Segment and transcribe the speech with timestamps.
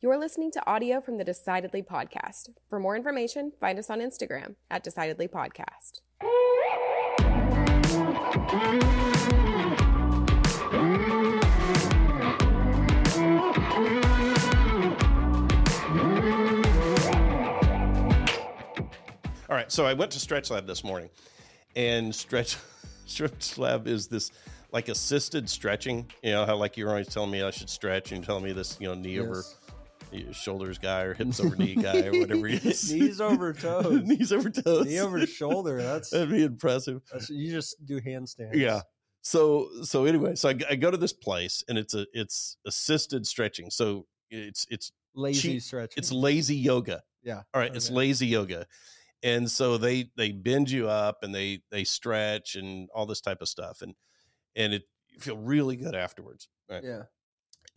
[0.00, 2.50] You're listening to audio from the Decidedly podcast.
[2.70, 6.02] For more information, find us on Instagram at Decidedly Podcast.
[19.50, 21.08] All right, so I went to Stretch Lab this morning,
[21.74, 22.56] and Stretch
[23.06, 24.30] Stretch Lab is this
[24.70, 26.08] like assisted stretching.
[26.22, 28.76] You know how like you're always telling me I should stretch, and telling me this
[28.78, 29.56] you know knee over Yes.
[30.32, 32.92] Shoulders guy or hips over knee guy or whatever it is.
[32.92, 34.02] Knees over toes.
[34.04, 34.86] knees over toes.
[34.86, 35.82] Knee over shoulder.
[35.82, 37.02] That's, That'd be impressive.
[37.28, 38.54] you just do handstands.
[38.54, 38.80] Yeah.
[39.22, 43.26] So so anyway, so I, I go to this place and it's a it's assisted
[43.26, 43.70] stretching.
[43.70, 45.94] So it's it's Lazy Cheat- stretching.
[45.96, 47.02] it's lazy yoga.
[47.22, 47.42] yeah.
[47.52, 48.66] All right, it's lazy yoga.
[49.24, 53.42] And so they they bend you up and they they stretch and all this type
[53.42, 53.94] of stuff and
[54.54, 56.48] and it you feel really good afterwards.
[56.70, 56.84] Right.
[56.84, 57.02] Yeah.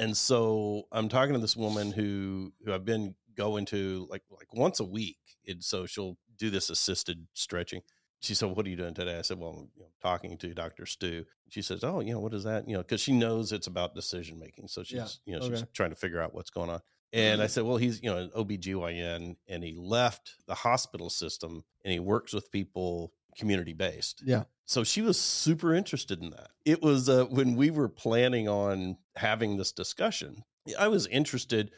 [0.01, 4.51] And so I'm talking to this woman who who I've been going to like like
[4.51, 5.17] once a week.
[5.47, 7.81] And so she'll do this assisted stretching.
[8.19, 10.53] She said, "What are you doing today?" I said, "Well, I'm you know, talking to
[10.55, 10.88] Dr.
[10.88, 13.67] Stu." She says, "Oh, you know, what is that?" You know, because she knows it's
[13.67, 14.67] about decision making.
[14.69, 16.81] So she's Yeah, you know she's trying to figure out what's going on.
[17.13, 17.52] And I mm-hmm.
[17.52, 21.99] said, "Well, he's you know an OBGYN, and he left the hospital system, and he
[21.99, 24.43] works with people community based." Yeah.
[24.72, 26.52] So she was super interested in that.
[26.64, 30.45] It was uh, when we were planning on having this discussion.
[30.80, 31.72] I was interested,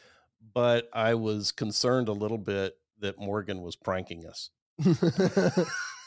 [0.53, 4.51] but I was concerned a little bit that Morgan was pranking us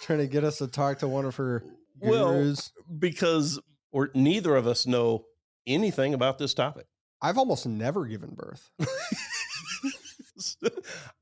[0.03, 1.65] Trying to get us to talk to one of her
[1.99, 2.71] Well- gurus.
[2.97, 3.59] because
[3.91, 5.25] or neither of us know
[5.67, 6.87] anything about this topic.
[7.21, 8.71] I've almost never given birth.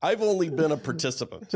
[0.03, 1.51] I've only been a participant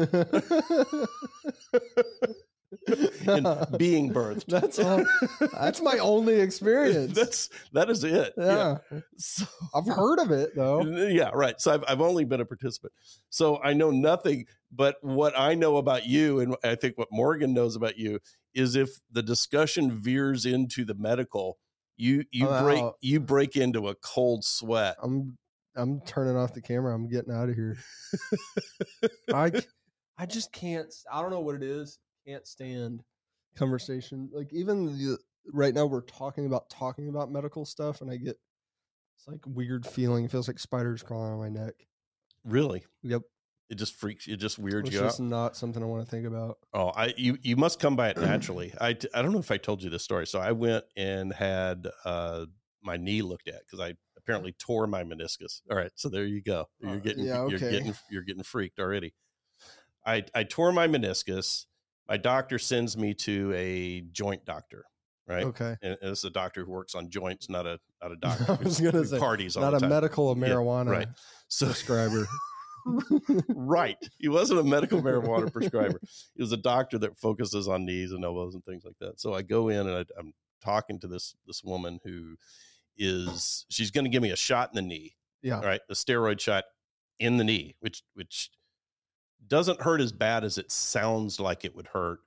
[3.27, 4.45] in being birthed.
[4.47, 5.05] that's all,
[5.53, 7.13] that's my only experience.
[7.13, 8.33] That's that is it.
[8.37, 8.77] yeah.
[9.17, 10.81] So, I've heard of it though.
[11.07, 11.59] yeah, right.
[11.59, 12.93] So I've, I've only been a participant.
[13.29, 17.53] So I know nothing, but what I know about you, and I think what Morgan
[17.53, 18.19] knows about you,
[18.53, 21.57] is if the discussion veers into the medical,
[21.97, 22.95] you you I'm break out.
[23.01, 24.95] you break into a cold sweat.
[25.01, 25.37] I'm
[25.75, 26.93] I'm turning off the camera.
[26.93, 27.77] I'm getting out of here.
[29.33, 29.51] I
[30.17, 30.93] I just can't.
[31.11, 31.97] I don't know what it is.
[32.25, 33.03] Can't stand
[33.55, 34.29] conversation.
[34.33, 35.17] Like even the
[35.53, 38.37] right now we're talking about talking about medical stuff, and I get
[39.17, 40.25] it's like weird feeling.
[40.25, 41.73] It feels like spiders crawling on my neck.
[42.45, 43.23] Really, Yep,
[43.69, 44.27] it just freaks.
[44.27, 45.07] It just weirds it's you out.
[45.09, 46.57] just not something I want to think about.
[46.73, 48.73] Oh, I you you must come by it naturally.
[48.79, 50.25] I I don't know if I told you this story.
[50.27, 52.45] So I went and had uh
[52.81, 55.61] my knee looked at because I apparently tore my meniscus.
[55.69, 56.69] All right, so there you go.
[56.79, 59.13] You're Uh, getting yeah, you're getting you're getting freaked already.
[60.05, 61.65] I I tore my meniscus.
[62.09, 64.85] My doctor sends me to a joint doctor,
[65.27, 65.45] right?
[65.45, 68.51] Okay, And is a doctor who works on joints, not a not a doctor.
[68.51, 69.89] I was gonna say parties not the a time.
[69.89, 71.07] medical Yeah, marijuana right.
[71.47, 72.27] So prescriber.
[73.49, 73.97] right.
[74.17, 75.99] He wasn't a medical marijuana prescriber.
[76.35, 79.19] He was a doctor that focuses on knees and elbows and things like that.
[79.19, 80.33] So I go in and I, I'm
[80.63, 82.35] talking to this this woman who
[82.97, 85.15] is she's going to give me a shot in the knee.
[85.41, 85.61] Yeah.
[85.61, 86.65] Right, the steroid shot
[87.19, 88.49] in the knee, which which
[89.47, 92.19] doesn't hurt as bad as it sounds like it would hurt,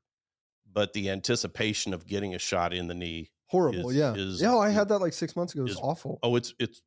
[0.73, 3.31] but the anticipation of getting a shot in the knee.
[3.47, 3.91] Horrible.
[3.91, 4.15] is- yeah.
[4.15, 4.57] is- yeah.
[4.57, 5.65] I had that like six months ago.
[5.65, 6.19] It's awful.
[6.23, 6.83] Oh, it's it's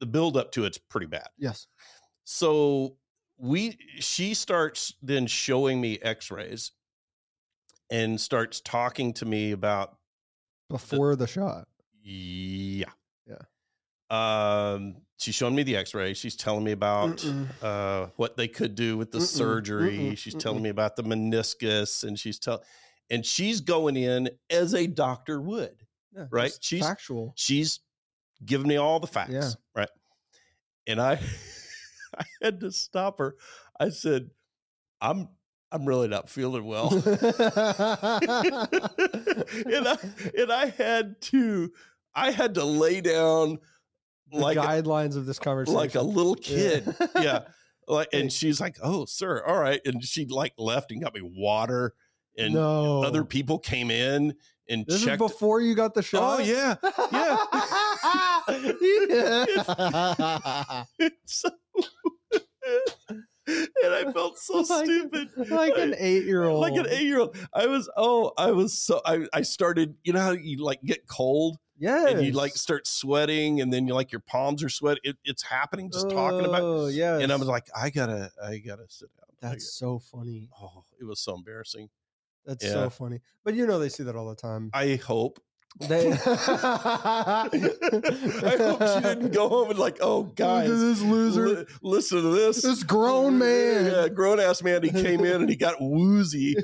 [0.00, 1.28] the build up to it's pretty bad.
[1.38, 1.66] Yes.
[2.24, 2.96] so
[3.40, 6.72] we she starts then showing me x-rays
[7.90, 9.96] and starts talking to me about
[10.68, 11.68] Before the shot.
[12.02, 12.90] yeah Yeah.
[14.10, 16.14] Um she's showing me the x-ray.
[16.14, 17.24] She's telling me about
[17.62, 19.98] uh what they could do with the Mm-mm, surgery.
[19.98, 20.64] Mm-mm, she's telling mm-mm.
[20.64, 22.62] me about the meniscus and she's telling
[23.10, 25.76] and she's going in as a doctor would
[26.14, 27.32] Yeah, Right, she's- factual.
[27.36, 27.80] she's
[28.44, 29.50] giving me all the facts Yeah.
[29.74, 29.90] right?
[30.86, 31.18] And i
[32.18, 33.36] i had to stop her.
[33.78, 34.30] I said
[35.02, 35.28] i'm
[35.70, 36.88] i'm really not feeling well.
[39.66, 39.96] And i
[40.38, 41.72] and i had to
[42.14, 43.58] i had to lay down
[44.32, 45.76] like guidelines of this conversation.
[45.78, 47.06] like a little kid Yeah.
[47.22, 47.40] yeah
[47.86, 51.22] like and she's like oh sir all right and she like left and got me
[51.22, 51.94] water
[52.36, 53.02] and no.
[53.02, 54.34] other people came in
[54.68, 56.40] and This checked is before you got the shot.
[56.40, 56.76] oh yeah
[60.38, 60.84] yeah.
[61.24, 61.50] so,
[63.10, 65.28] and I felt so Like- stupid.
[65.50, 66.60] like an eight year old.
[66.60, 67.36] Like an eight year old.
[67.54, 71.06] I was, oh, I was so, I, I started, you know how you like get
[71.06, 72.12] cold Yes.
[72.12, 75.00] and you like start sweating and then you like your palms are sweating.
[75.04, 76.62] It, it's happening just talking about.
[76.62, 77.18] Oh, yeah.
[77.18, 79.26] And I was like, I gotta, I gotta sit down.
[79.52, 80.48] That's so funny.
[80.60, 81.88] oh, it was so embarrassing.
[82.44, 82.72] That's Yeah.
[82.72, 83.20] so funny.
[83.44, 84.70] But you know, they see that all the time.
[84.74, 85.40] I hope,
[85.80, 87.48] They, I
[88.58, 92.62] hope she didn't go home and like, oh, guys, this loser, li- listen to this.
[92.62, 93.86] this grown man.
[93.86, 94.82] Yeah, grown ass man.
[94.82, 96.56] He came in and he got woozy.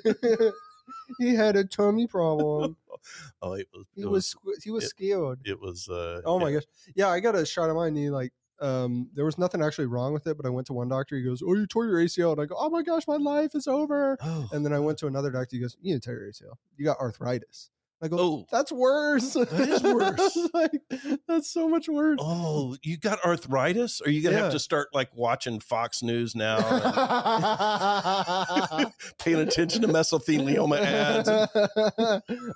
[1.19, 2.77] he had a tummy problem.
[3.43, 3.85] Oh, it was.
[3.95, 4.63] He It was, was.
[4.65, 5.41] he was it- scared.
[5.45, 5.89] It was.
[5.89, 6.55] Uh, Oh my yeah.
[6.57, 6.65] gosh.
[6.95, 8.11] Yeah, I got a shot of my knee.
[8.11, 11.17] Like, um, there was nothing actually wrong with it, but I went to one doctor.
[11.17, 13.55] He goes, "Oh, you tore your ACL," and I go, "Oh my gosh, my life
[13.55, 14.49] is over." Oh.
[14.53, 15.57] And then I went to another doctor.
[15.57, 16.55] He goes, "You didn't tear your ACL.
[16.77, 17.71] You got arthritis."
[18.05, 18.47] I go, Oh.
[18.53, 19.33] "That's worse.
[19.33, 20.39] That is worse.
[20.55, 20.83] like,
[21.27, 24.03] that's so much worse." Oh, you got arthritis?
[24.03, 24.43] Are you gonna Yeah.
[24.45, 26.59] have to start like watching Fox News now,
[28.73, 31.29] and paying attention to mesothelioma ads,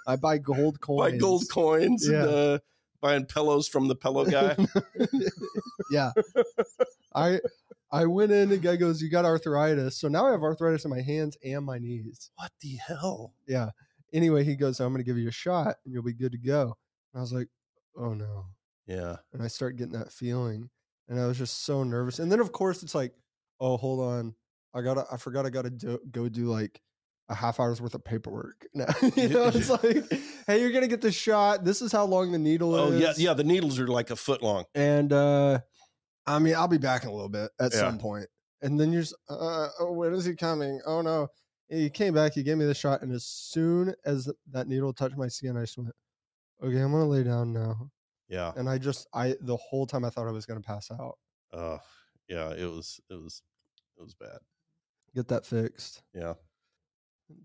[0.06, 1.12] I buy gold coins.
[1.12, 2.22] buy gold coins, Yeah.
[2.24, 2.58] and uh,
[3.00, 4.54] buying pillows from the pillow guy?
[5.90, 6.12] yeah.
[7.14, 7.40] I
[7.90, 8.50] I went in.
[8.50, 11.64] The guy goes, "You got arthritis." So now I have arthritis in my hands and
[11.64, 12.30] my knees.
[12.36, 13.32] what the hell?
[13.46, 13.70] Yeah.
[14.12, 16.38] Anyway, he goes, "I'm going to give you a shot, and you'll be good to
[16.38, 16.62] go."
[17.12, 17.48] And I was like,
[17.96, 18.46] "Oh no!"
[18.86, 19.16] Yeah.
[19.32, 20.70] And I start getting that feeling,
[21.08, 22.18] and I was just so nervous.
[22.18, 23.14] And then, of course, it's like,
[23.60, 24.34] "Oh, hold on,
[24.74, 26.80] I gotta, I forgot, I gotta do, go do like."
[27.30, 28.64] A half hour's worth of paperwork.
[28.74, 30.10] Now, you know, it's like,
[30.46, 31.62] hey, you're gonna get the shot.
[31.62, 32.94] This is how long the needle Oh is.
[32.94, 33.34] Oh, yeah, yeah.
[33.34, 34.64] The needles are like a foot long.
[34.74, 35.58] And uh
[36.26, 37.80] I mean, I'll be back in a little bit at Yeah.
[37.80, 38.28] some point.
[38.62, 40.80] And then you're just, uh, oh, when is he coming?
[40.86, 41.28] Oh no.
[41.68, 45.18] He came back, he gave me the shot, and as soon as that needle touched
[45.18, 45.90] my skin, I just went,
[46.62, 47.90] Okay, I'm gonna lay down now.
[48.28, 48.52] Yeah.
[48.56, 51.18] And I just I the whole time I thought I was gonna pass out.
[51.52, 51.78] Uh,
[52.28, 52.50] yeah.
[52.50, 53.00] It was.
[53.10, 53.42] It was.
[53.96, 54.38] It was bad.
[55.14, 56.02] Get that fixed.
[56.14, 56.34] Yeah.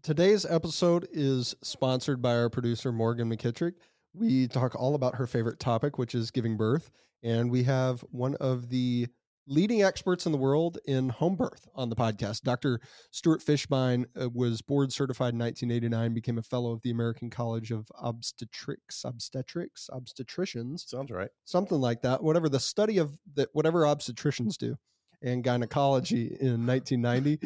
[0.01, 3.73] Today's episode is sponsored by our producer, Morgan McKittrick.
[4.13, 6.91] We talk all about her favorite topic, which is giving birth.
[7.23, 9.07] And we have one of the
[9.47, 12.41] leading experts in the world in home birth on the podcast.
[12.41, 12.79] Dr.
[13.11, 17.71] Stuart Fishbein uh, was board certified in 1989, became a fellow of the American College
[17.71, 21.29] of Obstetrics, Obstetrics, Obstetricians, Sounds right.
[21.45, 22.23] something like that.
[22.23, 24.77] Whatever the study of that, whatever obstetricians do,
[25.23, 27.39] and gynecology in 1990.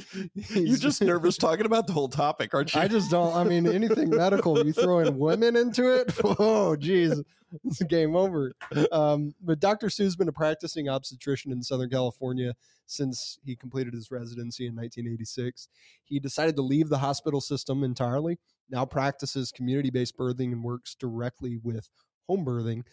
[0.60, 2.82] You're just nervous talking about the whole topic, aren't you?
[2.82, 3.36] I just don't.
[3.36, 6.14] I mean, anything medical, you throw in women into it.
[6.40, 7.22] Oh, geez,
[7.64, 8.54] it's game over.
[8.92, 9.90] Um, but Dr.
[9.90, 12.54] Stu's been a practicing obstetrician in Southern California
[12.86, 15.70] since he completed his residency in 1986.
[16.04, 18.40] He decided to leave the hospital system entirely.
[18.70, 21.90] Now practices community-based birthing and works directly with
[22.28, 22.84] home birthing.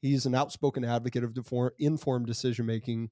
[0.00, 1.36] He's an outspoken advocate of
[1.78, 3.10] informed decision making,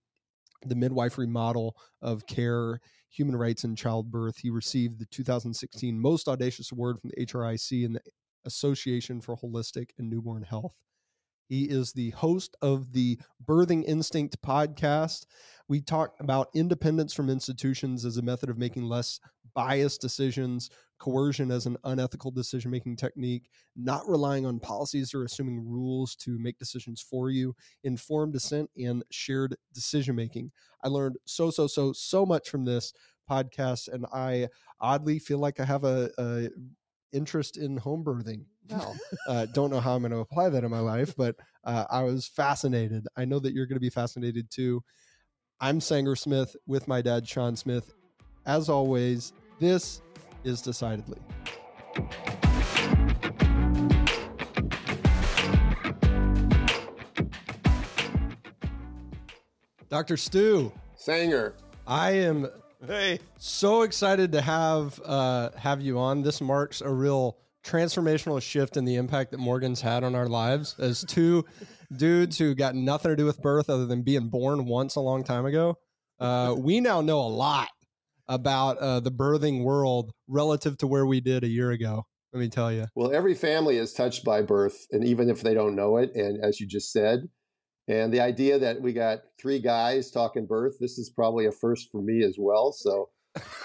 [0.64, 4.38] the midwifery model of care human rights in childbirth.
[4.38, 8.00] He received the 2016 Most Audacious Award from the HRIC and the
[8.44, 10.76] Association for Holistic and Newborn Health.
[11.50, 15.26] He is the host of the Birthing Instinct podcast.
[15.66, 19.18] We talk about independence from institutions as a method of making less
[19.52, 20.70] biased decisions,
[21.00, 26.38] coercion as an unethical decision making technique, not relying on policies or assuming rules to
[26.38, 30.52] make decisions for you, informed dissent, and shared decision making.
[30.84, 32.92] I learned so, so, so, so much from this
[33.28, 34.46] podcast, and I
[34.80, 36.48] oddly feel like I have a, a
[37.12, 38.94] interest in home birthing now.
[39.28, 42.02] uh, don't know how I'm going to apply that in my life, but uh, I
[42.02, 43.06] was fascinated.
[43.16, 44.82] I know that you're going to be fascinated too.
[45.60, 47.92] I'm Sanger Smith with my dad, Sean Smith.
[48.46, 50.00] As always, this
[50.44, 51.18] is Decidedly.
[59.90, 60.16] Dr.
[60.16, 61.54] Stu, Sanger.
[61.84, 62.48] I am
[62.86, 63.18] hey.
[63.38, 66.22] so excited to have uh, have you on.
[66.22, 70.76] This marks a real transformational shift in the impact that Morgan's had on our lives
[70.78, 71.44] as two
[71.96, 75.24] dudes who got nothing to do with birth other than being born once a long
[75.24, 75.76] time ago.
[76.18, 77.68] Uh, we now know a lot
[78.28, 82.04] about uh, the birthing world relative to where we did a year ago.
[82.32, 82.86] Let me tell you.
[82.94, 86.42] Well, every family is touched by birth, and even if they don't know it, and
[86.42, 87.28] as you just said,
[87.90, 91.90] and the idea that we got three guys talking birth, this is probably a first
[91.90, 92.72] for me as well.
[92.72, 93.08] So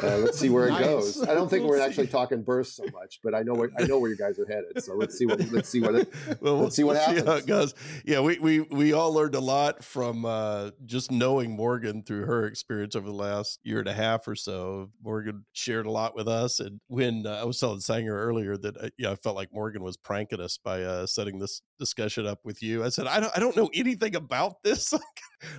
[0.03, 0.81] uh, let's see where Nice.
[0.81, 1.23] it goes.
[1.27, 1.83] I don't think We'll we're see.
[1.85, 4.45] actually talking birth so much, but I know where I know where you guys are
[4.45, 4.83] headed.
[4.83, 7.27] So let's see what let's see what it, well, Let's see what happens.
[7.27, 7.73] it goes.
[8.05, 12.45] Yeah, we, we we all learned a lot from uh, just knowing Morgan through her
[12.45, 14.91] experience over the last year and a half or so.
[15.03, 18.77] Morgan shared a lot with us, and when uh, I was telling Sanger earlier that
[18.77, 22.39] uh, yeah, I felt like Morgan was pranking us by uh, setting this discussion up
[22.43, 22.83] with you.
[22.83, 25.01] I said I don't I don't know anything about this, Like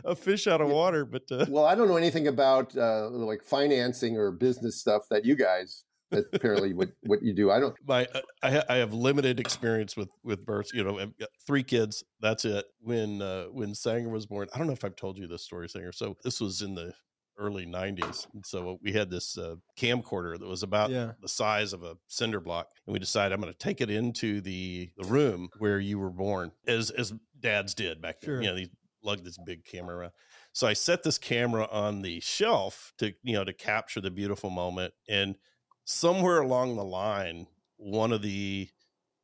[0.05, 3.43] a fish out of water, but uh, well, I don't know anything about uh, like
[3.43, 7.51] financing or business stuff that you guys apparently what what you do.
[7.51, 7.75] I don't.
[7.87, 10.73] my uh, I, ha- I have limited experience with with births.
[10.73, 12.05] You know, I've got three kids.
[12.21, 12.65] That's it.
[12.81, 15.69] When uh, when Sanger was born, I don't know if I've told you this story,
[15.69, 15.93] Sanger.
[15.93, 16.93] So this was in the
[17.39, 18.27] early 90s.
[18.35, 21.13] And so we had this uh, camcorder that was about Yeah.
[21.21, 22.69] the size of a cinder block.
[22.87, 26.11] And we decided I'm going to take it into the, the room where you were
[26.11, 28.29] born, as, as dads did back then.
[28.29, 28.43] Sure.
[28.43, 28.69] You know, they
[29.03, 30.13] lugged this big camera around.
[30.53, 34.49] So I set this camera on the shelf to, you know, to capture the beautiful
[34.51, 34.95] moment.
[35.09, 35.37] And
[35.85, 38.69] somewhere along the line, one of the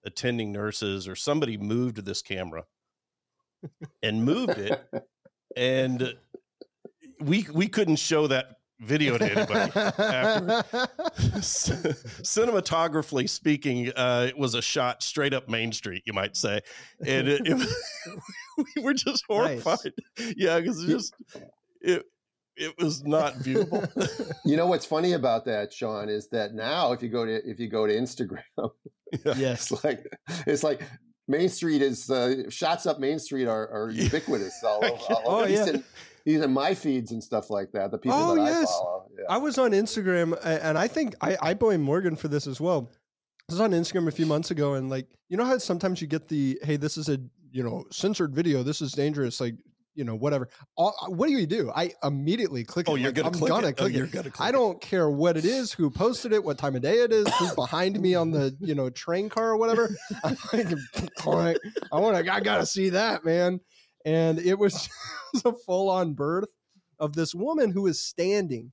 [0.04, 2.64] attending nurses or somebody moved this camera
[4.02, 4.84] and moved it
[5.56, 6.14] and
[7.24, 8.46] we we couldn't show that
[8.80, 9.70] video to anybody
[12.22, 16.60] cinematographically speaking uh it was a shot straight up main street you might say
[17.06, 17.68] and it, it
[18.76, 19.62] we were just Nice.
[19.62, 19.92] horrified
[20.36, 21.14] yeah because it just
[21.80, 22.04] it
[22.56, 23.88] it was not viewable
[24.44, 27.58] You know what's funny about that, Sean, is that now if you go to if
[27.58, 28.42] you go to Instagram,
[29.24, 29.70] yes.
[29.70, 30.06] it's like
[30.46, 30.82] it's like
[31.28, 33.90] Main Street is uh, shots up Main Street are, are
[34.64, 34.96] all over.
[35.24, 35.46] All Oh.
[35.46, 35.66] Yeah.
[35.66, 35.84] in,
[36.26, 37.90] even in my feeds and stuff like that.
[37.90, 38.70] The people Oh, that I yes.
[38.70, 39.08] follow.
[39.18, 39.24] Yeah.
[39.28, 42.90] I was on Instagram, and I think I, I blame Morgan for this as well.
[43.50, 46.06] I was on Instagram a few months ago, and like you know how sometimes you
[46.06, 47.18] get the hey, this is a
[47.50, 49.54] you know censored video, this is dangerous, like
[49.94, 50.48] you know whatever.
[50.76, 51.70] All, uh, what do you do?
[51.76, 52.88] I immediately click.
[52.88, 53.00] oh it.
[53.00, 54.12] you're like, gonna I'm click gonna it Oh, click you're it.
[54.12, 54.52] gonna click I it.
[54.52, 57.54] don't care what it is, who posted it, what time of day it is, who's
[57.54, 59.94] behind me on the you know train car or whatever.
[60.24, 60.66] I'm like,
[61.92, 63.60] I want to, I gotta see that man.
[64.04, 64.72] And it was
[65.34, 66.48] just a full on birth
[66.98, 68.72] of this woman who was standing,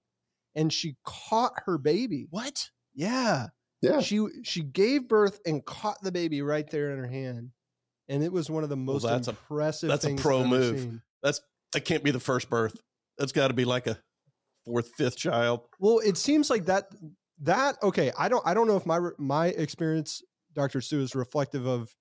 [0.55, 2.25] and she caught her baby.
[2.29, 3.47] what Yeah,
[3.81, 3.99] yeah.
[4.01, 7.51] she she gave birth and caught the baby right there in her hand,
[8.07, 9.89] and it was one of the most that's a- impressive.
[9.89, 10.79] that's a things pro I've move.
[10.79, 11.01] seen.
[11.23, 11.41] that's
[11.73, 12.75] that can't be the first birth
[13.17, 13.97] that's got to be like a
[14.65, 16.85] fourth fifth child Well, it seems like that
[17.41, 18.11] that okay.
[18.17, 20.21] I don't I don't know if my my experience,
[20.53, 21.93] Doctor Stu, is reflective of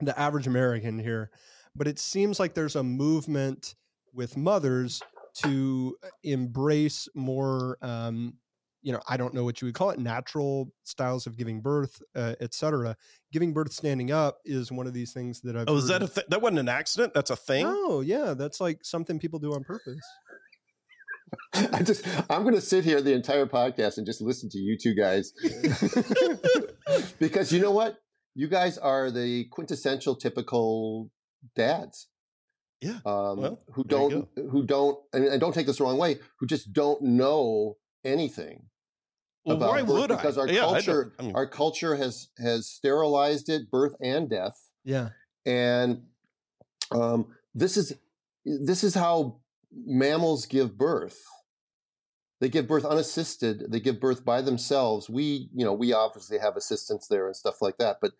[0.00, 1.30] the average American here,
[1.74, 3.74] but it seems like there's a movement
[4.12, 5.00] with mothers
[5.42, 7.78] to embrace more.
[7.82, 8.34] Um,
[8.82, 12.00] you know, I don't know what you would call it, natural styles of giving birth,
[12.16, 12.96] uh, et cetera.
[13.30, 15.68] Giving birth standing up is one of these things that I've.
[15.68, 18.60] oh is that a th- that wasn't an accident that's a thing oh yeah, that's
[18.60, 20.00] like something people do on purpose.
[21.54, 24.76] I just I'm going to sit here the entire podcast and just listen to you
[24.76, 25.32] two guys
[27.18, 27.98] because you know what?
[28.34, 31.10] You guys are the quintessential typical
[31.54, 32.08] dads.
[32.80, 32.98] Yeah.
[33.04, 36.46] Um, Well, who don't who don't and, and don't take this the wrong way, who
[36.46, 38.64] just don't know anything
[39.44, 40.42] well about why birth would because I?
[40.42, 44.58] our Yeah, I culture I mean, our culture has has sterilized it, birth and death.
[44.84, 45.10] Yeah,
[45.44, 46.04] and
[46.90, 47.92] um, this is
[48.44, 49.40] this is how
[49.72, 51.22] mammals give birth.
[52.40, 53.70] They give birth unassisted.
[53.70, 55.10] They give birth by themselves.
[55.10, 58.12] We, you know, we obviously have assistance there and stuff like that, but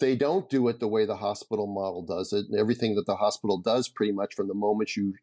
[0.00, 2.46] they don't do it the way the hospital model does it.
[2.50, 5.14] And everything that the hospital does, pretty much from the moment you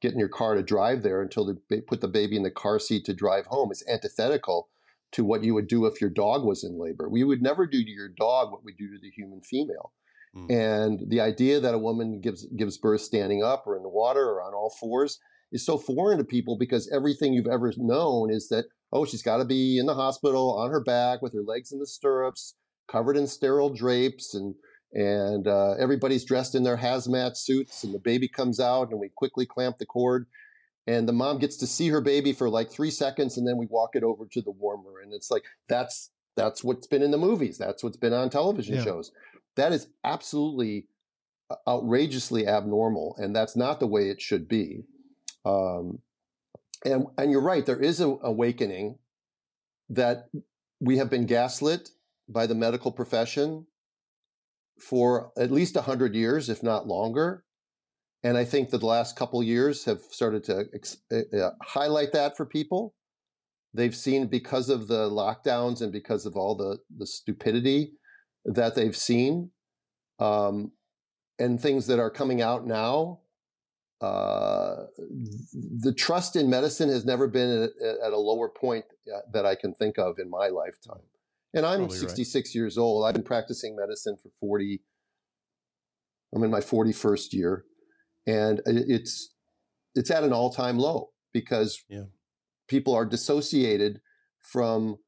[0.00, 2.78] get in your car to drive there until they put the baby in the car
[2.78, 4.68] seat to drive home, is antithetical
[5.12, 7.08] to what you would do if your dog was in labor.
[7.08, 9.92] We would never do to your dog what we do to the human female.
[10.36, 10.50] Mm.
[10.50, 14.24] And the idea that a woman gives gives birth standing up or in the water
[14.24, 15.18] or on all fours
[15.50, 19.38] is so foreign to people because everything you've ever known is that oh she's got
[19.38, 22.54] to be in the hospital on her back with her legs in the stirrups,
[22.88, 24.54] covered in sterile drapes, and
[24.92, 29.10] and uh, everybody's dressed in their hazmat suits, and the baby comes out, and we
[29.14, 30.26] quickly clamp the cord,
[30.86, 33.66] and the mom gets to see her baby for like three seconds, and then we
[33.66, 37.18] walk it over to the warmer, and it's like that's that's what's been in the
[37.18, 38.84] movies, that's what's been on television Yeah.
[38.84, 39.12] shows.
[39.56, 40.86] That is absolutely
[41.50, 44.84] uh, outrageously abnormal, and that's not the way it should be.
[45.44, 45.98] Um,
[46.84, 48.98] and and you're right, there is an awakening
[49.90, 50.28] that
[50.80, 51.90] we have been gaslit
[52.28, 53.66] by the medical profession
[54.78, 57.44] for at least 100 years, if not longer.
[58.22, 60.66] And I think that the last couple years have started to
[61.12, 62.94] uh, highlight that for people.
[63.74, 67.92] They've seen because of the lockdowns and because of all the, the stupidity
[68.44, 69.50] that they've seen
[70.18, 70.72] um,
[71.38, 73.20] and things that are coming out now.
[74.00, 74.86] Uh,
[75.80, 77.70] the trust in medicine has never been at,
[78.04, 81.02] at a lower point uh, that I can think of in my lifetime.
[81.58, 82.08] And I'm Probably right.
[82.08, 83.04] 66 years old.
[83.04, 84.80] I've been practicing medicine for 40.
[86.32, 87.64] I'm in my 41st year,
[88.26, 89.34] and it's
[89.96, 92.04] it's at an all-time low because Yeah.
[92.68, 94.00] people are dissociated
[94.52, 94.98] from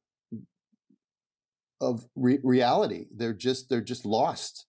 [1.79, 3.05] of re- reality.
[3.15, 4.65] They're just they're just lost.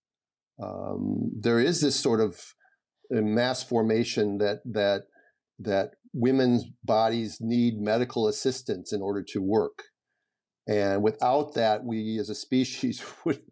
[0.63, 2.55] Um, there is this sort of
[3.15, 5.03] uh, mass formation that that
[5.59, 9.83] that women's bodies need medical assistance in order to work.
[10.69, 13.43] And without that, we as a species would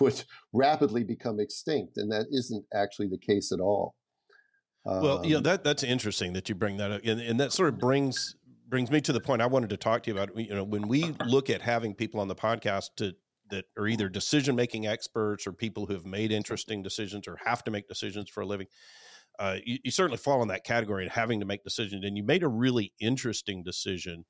[0.00, 0.22] would
[0.52, 3.94] rapidly become extinct, and that isn't actually the case at all.
[4.84, 7.52] Well, you know Um, that that's interesting that you bring that up, and, and that
[7.52, 8.36] sort of brings
[8.68, 10.36] brings me to the point I wanted to talk to you about.
[10.36, 13.14] You know, when we look at having people on the podcast to
[13.50, 17.62] that are either decision making experts or people who have made interesting decisions or have
[17.64, 18.66] to make decisions for a living.
[19.38, 22.04] Uh, you, you, certainly fall in that category of having to make decisions.
[22.04, 24.24] And you made a really interesting decision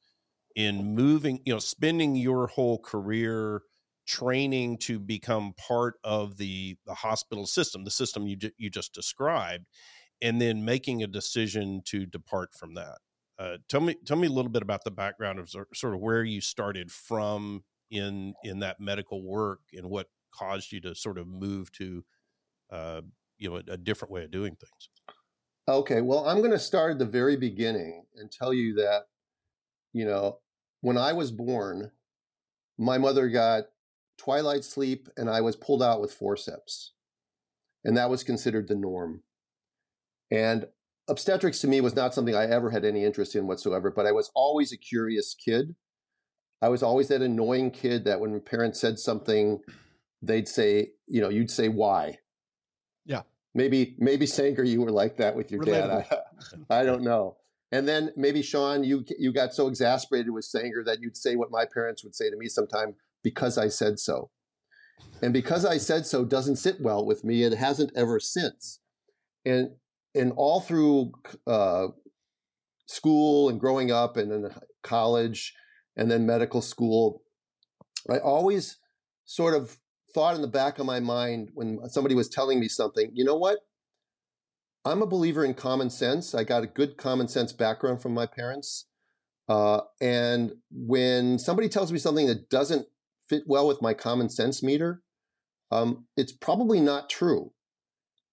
[0.57, 3.63] in moving, you know, spending your whole career
[4.07, 9.67] training to become part of the the hospital system, the system you you just described,
[10.23, 12.99] and then making a decision to depart from that.
[13.39, 16.25] Uh, tell me tell me a little bit about the background of sort of where
[16.25, 21.27] you started from in in that medical work and what caused you to sort of
[21.27, 22.03] move to
[22.71, 23.03] uh,
[23.37, 24.89] you know a, a different way of doing things.
[25.69, 29.03] Okay, well, I'm going to start at the very beginning and tell you that
[29.93, 30.39] you know
[30.81, 31.91] when I was born,
[32.79, 33.65] my mother got
[34.19, 36.93] twilight sleep and I was pulled out with forceps.
[37.85, 39.23] And that was considered the norm.
[40.31, 40.67] And
[41.09, 44.13] obstetrics to me was not something I ever had any interest in whatsoever, but I
[44.13, 45.77] was always a curious kid.
[46.61, 49.61] I was always that annoying kid that when parents said something,
[50.23, 52.19] they'd say, you know, you'd say why.
[53.05, 53.23] Yeah.
[53.55, 56.09] Maybe, maybe Sanger, you were like that with your Relatable.
[56.09, 56.19] dad.
[56.71, 57.37] I, I don't know.
[57.77, 61.51] And then maybe Sean, you you got so exasperated with Sanger that you'd say what
[61.51, 64.31] my parents would say to me sometime because I said so.
[65.21, 67.43] And because I said so doesn't sit well with me.
[67.43, 68.81] It hasn't ever since.
[69.45, 69.73] And
[70.15, 71.13] and all through
[71.47, 71.89] uh,
[72.87, 75.53] school and growing up and then college
[75.99, 77.25] and then medical school,
[78.09, 78.79] I always
[79.27, 79.77] sort of
[80.15, 83.37] thought in the back of my mind when somebody was telling me something, you know
[83.37, 83.59] what?
[84.87, 86.33] I'm a believer in common sense.
[86.33, 88.87] I got a good common sense background from my parents.
[89.49, 92.87] Uh, and when somebody tells me something that doesn't
[93.29, 95.03] fit well with my common sense meter,
[95.73, 97.53] um, it's probably not true.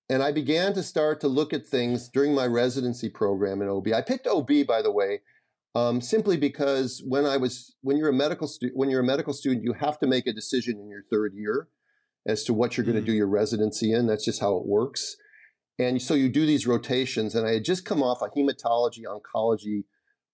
[0.10, 3.88] And I began to start to look at things during my residency program in OB.
[3.88, 5.22] I picked OB, by the way,
[5.74, 9.34] um, simply because when I was when you're a medical student when you're a medical
[9.34, 11.70] student, you have to make a decision in your third year
[12.28, 14.06] as to what you're going to do your residency in.
[14.06, 15.16] That's just how it works.
[15.80, 17.36] And so you do these rotations.
[17.36, 19.84] And I had just come off a hematology oncology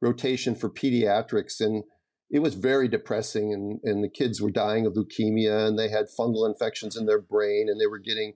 [0.02, 1.84] rotation for pediatrics, and
[2.30, 6.06] it was very depressing and, and the kids were dying of leukemia and they had
[6.18, 8.34] fungal infections in their brain and they were getting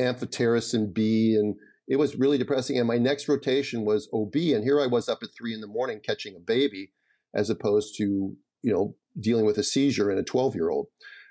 [0.00, 2.78] amphotericin B and it was really depressing.
[2.78, 4.34] And my next rotation was OB.
[4.34, 6.92] And here I was up at three in the morning catching a baby
[7.34, 10.86] as opposed to, you know, dealing with a seizure in a 12 year old.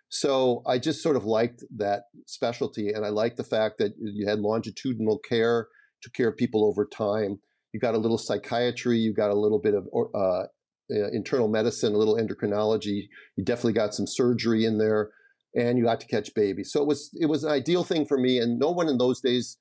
[0.09, 2.89] So I just sort of liked that specialty.
[2.89, 5.67] And I liked the fact that you had longitudinal care,
[6.01, 7.39] took care of people over time.
[7.73, 10.45] You got a little psychiatry, you got a little bit of uh,
[10.91, 13.09] uh, internal medicine, a little endocrinology.
[13.35, 15.09] You definitely got some surgery in there,
[15.55, 16.71] and you got to catch babies.
[16.71, 18.37] So it was it was an ideal thing for me.
[18.37, 19.57] And no one in those days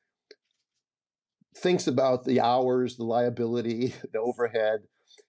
[1.57, 4.80] thinks about the hours, the liability, the overhead.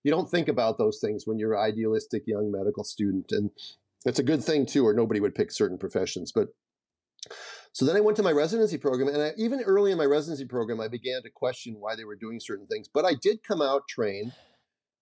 [0.04, 3.50] You don't think about those things when you're an idealistic young medical student, and
[4.06, 6.32] it's a good thing too, or nobody would pick certain professions.
[6.34, 6.50] But
[7.74, 10.46] so then I went to my residency program, and I, even early in my residency
[10.46, 12.88] program, I began to question why they were doing certain things.
[12.88, 14.32] But I did come out trained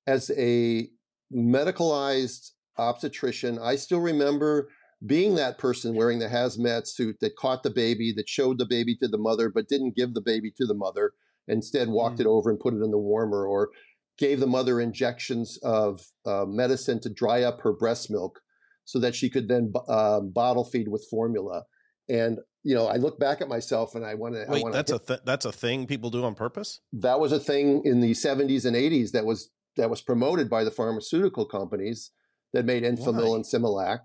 [0.08, 0.90] as a
[1.34, 4.70] medicalized obstetrician, I still remember
[5.06, 8.96] being that person wearing the hazmat suit that caught the baby, that showed the baby
[9.02, 11.12] to the mother, but didn't give the baby to the mother.
[11.48, 12.22] Instead, walked mm.
[12.22, 13.70] it over and put it in the warmer, or
[14.18, 18.40] gave the mother injections of uh, medicine to dry up her breast milk
[18.86, 21.64] so that she could then uh, bottle feed with formula.
[22.10, 24.46] And you know, I look back at myself and I want to.
[24.48, 25.02] Wait, that's hit.
[25.02, 26.80] a th- that's a thing people do on purpose.
[26.94, 30.64] That was a thing in the '70s and '80s that was that was promoted by
[30.64, 32.12] the pharmaceutical companies
[32.54, 33.36] that made Enfamil Why?
[33.36, 34.00] and Similac.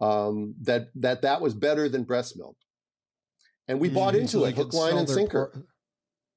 [0.00, 2.56] Um, that that that was better than breast milk,
[3.68, 5.50] and we mm, bought into so it hook, line, and sinker.
[5.54, 5.62] Par-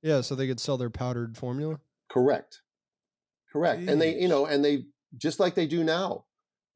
[0.03, 1.79] yeah, so they could sell their powdered formula.
[2.09, 2.61] Correct,
[3.51, 3.91] correct, Jeez.
[3.91, 4.83] and they you know and they
[5.17, 6.25] just like they do now,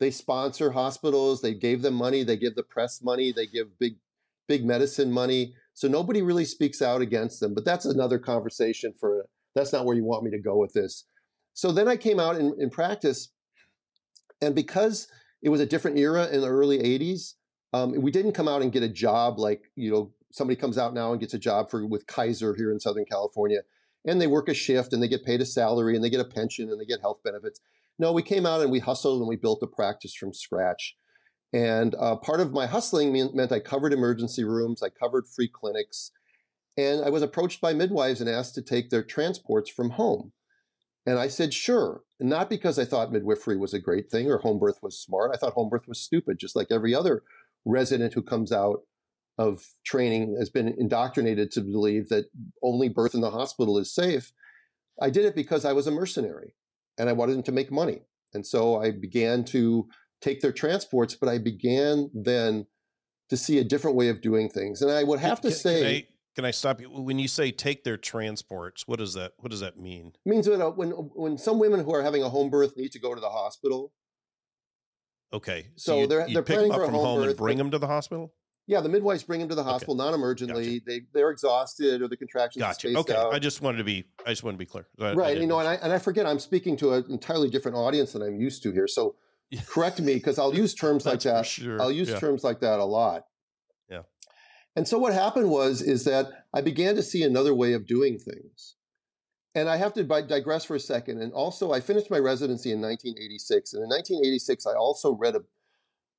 [0.02, 1.42] they sponsor hospitals.
[1.42, 2.24] They gave them money.
[2.24, 3.32] They give the press money.
[3.32, 3.98] They give big
[4.48, 5.54] big medicine money.
[5.76, 7.54] So nobody really speaks out against them.
[7.54, 9.28] But that's another conversation for.
[9.54, 11.06] That's not where you want me to go with this.
[11.54, 13.30] So then I came out in, in practice,
[14.42, 15.08] and because
[15.44, 17.34] it was a different era in the early 80s,
[17.74, 20.94] um, we didn't come out and get a job like, you know, somebody comes out
[20.94, 23.60] now and gets a job for with Kaiser here in Southern California,
[24.06, 26.26] and they work a shift and they get paid a salary and they get a
[26.26, 27.60] pension and they get health benefits.
[28.02, 30.98] No, we came out and we hustled and we built a practice from scratch.
[31.54, 36.10] And uh, part of my hustling meant I covered emergency rooms, I covered free clinics,
[36.76, 40.32] and I was approached by midwives and asked to take their transports from home.
[41.06, 42.02] And I said, sure.
[42.20, 45.30] Not because I thought midwifery was a great thing or home birth was smart.
[45.32, 47.22] I thought home birth was stupid, just like every other
[47.66, 48.80] resident who comes out
[49.38, 52.32] of training has been indoctrinated to believe that
[52.64, 54.34] only birth in the hospital is safe.
[55.00, 56.56] I did it because I was a mercenary.
[56.98, 58.02] And I wanted them to make money.
[58.34, 59.88] And so I began to
[60.22, 62.66] take their transports, but I began then
[63.30, 64.82] to see a different way of doing things.
[64.82, 67.28] And I would have to can- say, can I, can I stop you when you
[67.28, 68.88] say take their transports?
[68.88, 70.14] What does that what does that mean?
[70.26, 73.00] means that uh, when when some women who are having a home birth need to
[73.00, 73.92] go to the hospital,
[75.34, 77.18] Okay, So you, they're- you they're pick planning them for up a from home home
[77.22, 78.34] and birth, bring but- them to the hospital.
[78.68, 79.70] Yeah, the midwives bring him to the Okay.
[79.72, 80.84] hospital non-emergently.
[80.86, 82.96] They they're exhausted or the contractions Gotcha.
[82.98, 83.34] Okay, out.
[83.34, 84.86] I just wanted to be I just wanted to be clear.
[85.00, 87.06] I- I right didn't you know and I, and I forget i'm speaking to an
[87.10, 89.16] entirely different audience than i'm used to here so
[89.66, 91.82] correct me because i'll use terms like that sure.
[91.82, 92.20] i'll use Yeah.
[92.20, 93.26] terms like that a lot
[93.90, 94.04] Yeah.
[94.76, 98.18] and so what happened was is that i began to see another way of doing
[98.20, 98.76] things
[99.56, 102.80] and i have to digress for a second and also i finished my residency in
[102.82, 105.42] 1986 and in 1986 i also read a,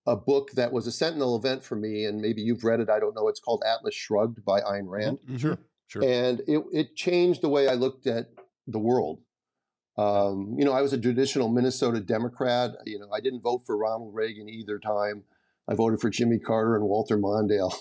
[0.07, 2.99] a book that was a sentinel event for me and maybe you've read it i
[2.99, 6.03] don't know it's called atlas shrugged by ayn rand Mhm, Sure, sure.
[6.03, 8.27] and it, it changed the way I looked at
[8.67, 9.21] the world.
[9.99, 12.71] Um, you know, I was a traditional Minnesota Democrat.
[12.87, 15.25] You know, I didn't vote for Ronald Reagan either time.
[15.69, 17.75] I voted for Jimmy Carter and Walter Mondale.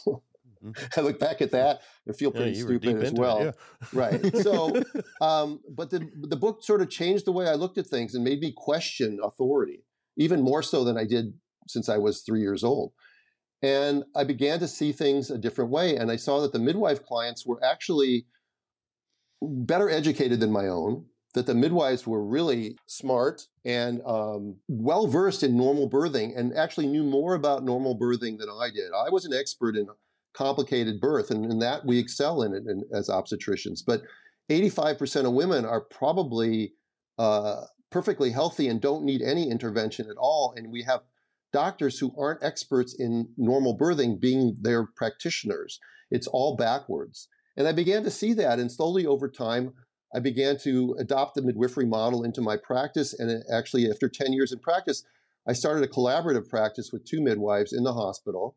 [0.61, 0.75] Mhm.
[0.97, 3.43] I look back at that and feel pretty deep stupid as into it, well.
[3.45, 3.51] yeah.
[3.93, 4.37] Right.
[4.37, 4.81] So,
[5.21, 8.23] um, but the the book sort of changed the way I looked at things and
[8.23, 9.85] made me question authority,
[10.17, 11.33] even more so than I did
[11.67, 12.93] since I was three years old.
[13.61, 15.95] And I began to see things a different way.
[15.95, 18.25] And I saw that the midwife clients were actually
[19.41, 25.43] better educated than my own, that the midwives were really smart and um, well versed
[25.43, 28.91] in normal birthing and actually knew more about normal birthing than I did.
[28.93, 29.87] I was an expert in
[30.33, 33.81] complicated birth, and in that we excel in it in, as obstetricians.
[33.85, 34.03] But
[34.49, 36.73] 85% of women are probably
[37.17, 40.53] uh, perfectly healthy and don't need any intervention at all.
[40.55, 41.01] And we have
[41.53, 45.79] doctors who aren't experts in normal birthing being their practitioners.
[46.09, 47.27] It's all backwards.
[47.57, 48.59] And I began to see that.
[48.59, 49.73] And slowly over time,
[50.13, 53.17] I began to adopt the midwifery model into my practice.
[53.17, 55.03] And uh, actually, after 10 years in practice,
[55.47, 58.55] I started a collaborative practice with two midwives in the hospital.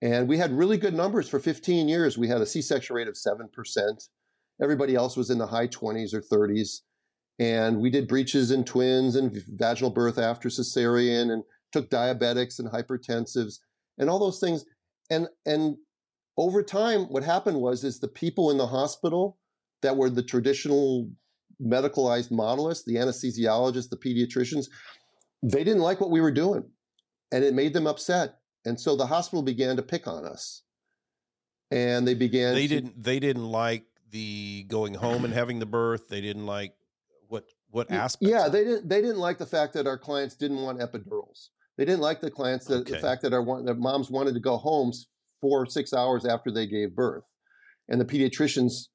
[0.00, 2.18] And we had really good numbers for 15 years.
[2.18, 4.08] We had a C section rate of 7%.
[4.60, 6.80] Everybody else was in the high 20s or 30s.
[7.38, 12.68] And we did breeches in twins and vaginal birth after cesarean and took diabetics and
[12.68, 13.54] hypertensives
[13.98, 14.64] and all those things.
[15.10, 15.76] And, and
[16.36, 19.38] over time, what happened was is the people in the hospital
[19.82, 21.10] that were the traditional
[21.60, 24.66] medicalized modelists, the anesthesiologists, the pediatricians,
[25.42, 26.64] they didn't like what we were doing.
[27.32, 28.38] And it made them upset.
[28.64, 30.62] And so the hospital began to pick on us.
[31.70, 35.66] And they began They to- didn't they didn't like the going home and having the
[35.66, 36.08] birth.
[36.08, 36.74] They didn't like
[37.28, 38.30] what what aspects.
[38.30, 38.88] Yeah, they didn't.
[38.88, 41.48] They didn't like the fact that our clients didn't want epidurals.
[41.76, 43.00] They didn't like the clients that the Okay.
[43.00, 44.92] fact that our that moms wanted to go home
[45.40, 47.24] four or six hours after they gave birth,
[47.88, 48.88] and the pediatricians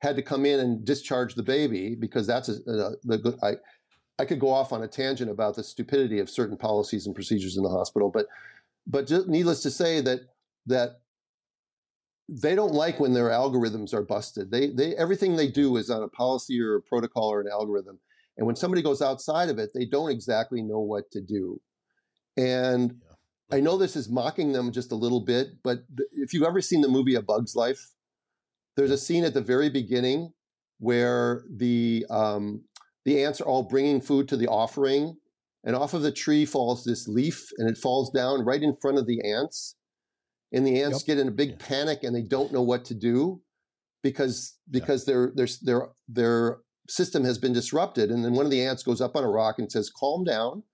[0.00, 3.38] had to come in and discharge the baby because that's a, a, the good.
[3.42, 3.52] I
[4.18, 7.56] I could go off on a tangent about the stupidity of certain policies and procedures
[7.56, 8.26] in the hospital, but
[8.86, 10.20] but just needless to say that
[10.66, 11.00] that
[12.28, 14.50] they don't like when their algorithms are busted.
[14.50, 17.98] They they everything they do is on a policy or a protocol or an algorithm.
[18.36, 21.60] And when somebody goes outside of it, they don't exactly know what to do.
[22.36, 23.00] And
[23.52, 26.60] I know this is mocking them just a little bit, but th- if you've ever
[26.60, 27.92] seen the movie A Bug's Life,
[28.76, 30.32] there's a scene at the very beginning
[30.78, 32.64] where the um,
[33.04, 35.16] the ants are all bringing food to the offering,
[35.62, 38.98] and off of the tree falls this leaf, and it falls down right in front
[38.98, 39.76] of the ants,
[40.52, 41.06] and the ants Yep.
[41.06, 41.56] get in a big Yeah.
[41.60, 43.42] panic and they don't know what to do
[44.02, 44.80] because Yeah.
[44.80, 48.82] because their their their their system has been disrupted, and then one of the ants
[48.82, 50.64] goes up on a rock and says, "Calm down,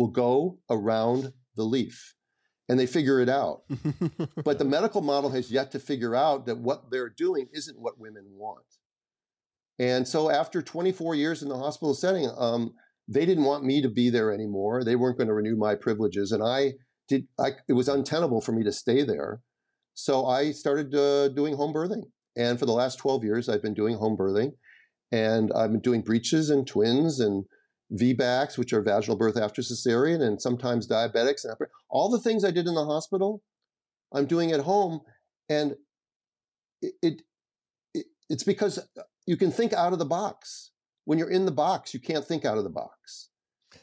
[0.00, 2.14] we'll go around the leaf,"
[2.68, 3.62] and they figure it out.
[4.44, 8.00] But the medical model has yet to figure out that what they're doing isn't what
[8.00, 8.64] women want.
[9.78, 12.74] And so after 24 years in the hospital setting, um,
[13.08, 14.84] they didn't want me to be there anymore.
[14.84, 16.32] They weren't going to renew my privileges.
[16.32, 16.74] And I
[17.08, 19.40] did, I, it was untenable for me to stay there.
[19.94, 22.04] So I started uh, doing home birthing.
[22.36, 24.52] And for the last 12 years, I've been doing home birthing.
[25.10, 27.44] And I've been doing breeches and twins and
[27.92, 31.44] VBACs, which are vaginal birth after cesarean, and sometimes diabetics.
[31.44, 31.54] And
[31.88, 33.42] all the things I did in the hospital,
[34.12, 35.00] I'm doing at home.
[35.48, 35.74] And
[36.82, 37.22] it, it,
[37.94, 38.78] it it's because
[39.26, 40.70] you can think out of the box.
[41.04, 43.30] When you're in the box, you can't think out of the box.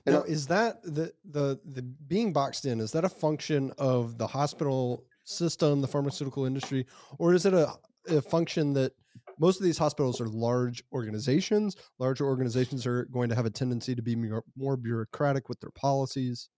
[0.05, 2.79] And Now, I- is that the the the being boxed in?
[2.79, 6.85] Is that a function of the hospital system, the pharmaceutical industry,
[7.17, 7.73] or is it a,
[8.07, 8.93] a function that
[9.39, 11.75] most of these hospitals are large organizations?
[11.99, 15.71] Larger organizations are going to have a tendency to be more, more bureaucratic with their
[15.71, 16.49] policies.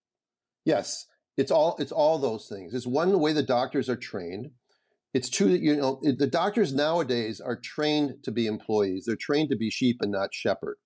[0.64, 2.74] Yes, it's all it's all those things.
[2.74, 4.50] It's one way the doctors are trained.
[5.12, 9.04] It's true that you know the doctors nowadays are trained to be employees.
[9.06, 10.76] They're trained to be sheep and not shepherd.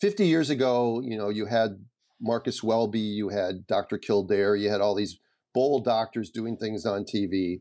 [0.00, 1.84] 50 years ago, you know, you had
[2.20, 3.98] Marcus Welby, you had Dr.
[3.98, 5.18] Kildare, you had all these
[5.52, 7.60] bold doctors doing things on TV.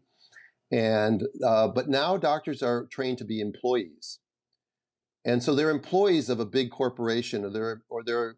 [0.72, 4.20] And uh, but now doctors are trained to be employees,
[5.26, 8.36] and so they're employees of a big corporation, or they're or they're,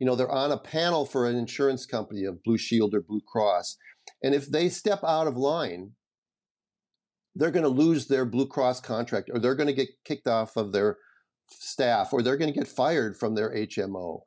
[0.00, 3.20] you know, they're on a panel for an insurance company of Blue Shield or Blue
[3.20, 3.76] Cross,
[4.24, 5.92] and if they step out of line,
[7.36, 10.56] they're going to lose their Blue Cross contract, or they're going to get kicked off
[10.56, 10.96] of their
[11.48, 14.22] staff, or they're going to get fired from their HMO,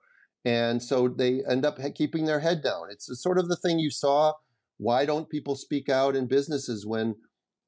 [0.46, 2.84] and so they end up keeping their head down.
[2.90, 4.36] It's sort of the thing you saw.
[4.78, 7.16] Why don't people speak out in businesses when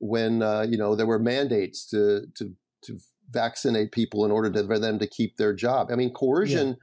[0.04, 4.68] when uh, you know there were mandates to to to vaccinate people in order to,
[4.68, 5.88] for them to keep their job.
[5.90, 6.76] I mean, coercion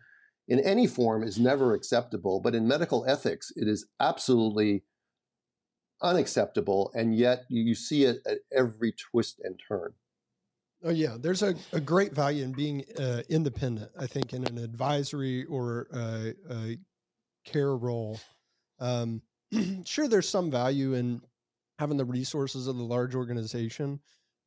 [0.48, 0.56] yeah.
[0.56, 4.84] in any form is never acceptable, but in medical ethics, it is absolutely
[6.02, 9.92] unacceptable, and yet you see it at every twist and turn.
[10.82, 13.90] Oh yeah, there's a, a great value in being uh, independent.
[13.98, 16.78] I think in an advisory or uh, a
[17.44, 18.18] care role.
[18.78, 19.20] Um,
[19.84, 21.20] sure, there's some value in
[21.80, 24.00] having the resources of the large organization.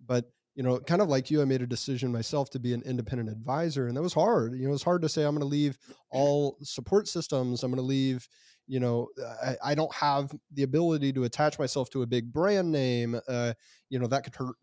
[0.05, 2.83] But you know, kind of like you, I made a decision myself to be an
[2.83, 4.53] independent advisor, and that was hard.
[4.53, 5.79] You know, it's hard to say I'm going to leave
[6.11, 7.63] all support systems.
[7.63, 8.27] I'm going to leave.
[8.67, 9.07] You know,
[9.43, 13.19] I, I, don't have the ability to attach myself to a big brand name.
[13.27, 13.53] Uh,
[13.89, 14.55] you know, that could hurt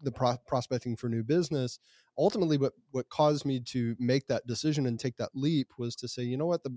[0.00, 1.80] the pro- prospecting for new business.
[2.18, 6.08] Ultimately, what what caused me to make that decision and take that leap was to
[6.08, 6.76] say, you know what, the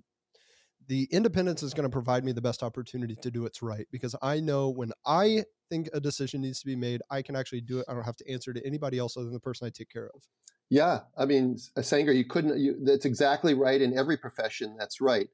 [0.88, 4.16] the independence is going to provide me the best opportunity to do what's right because
[4.22, 7.80] I know when I think a decision needs to be made, I can actually do
[7.80, 7.86] it.
[7.88, 10.10] I don't have to answer to anybody else other than the person I take care
[10.14, 10.22] of.
[10.70, 12.58] Yeah, I mean, uh, Sanger, you couldn't.
[12.58, 13.82] You, that's exactly right.
[13.82, 15.28] In every profession, that's right.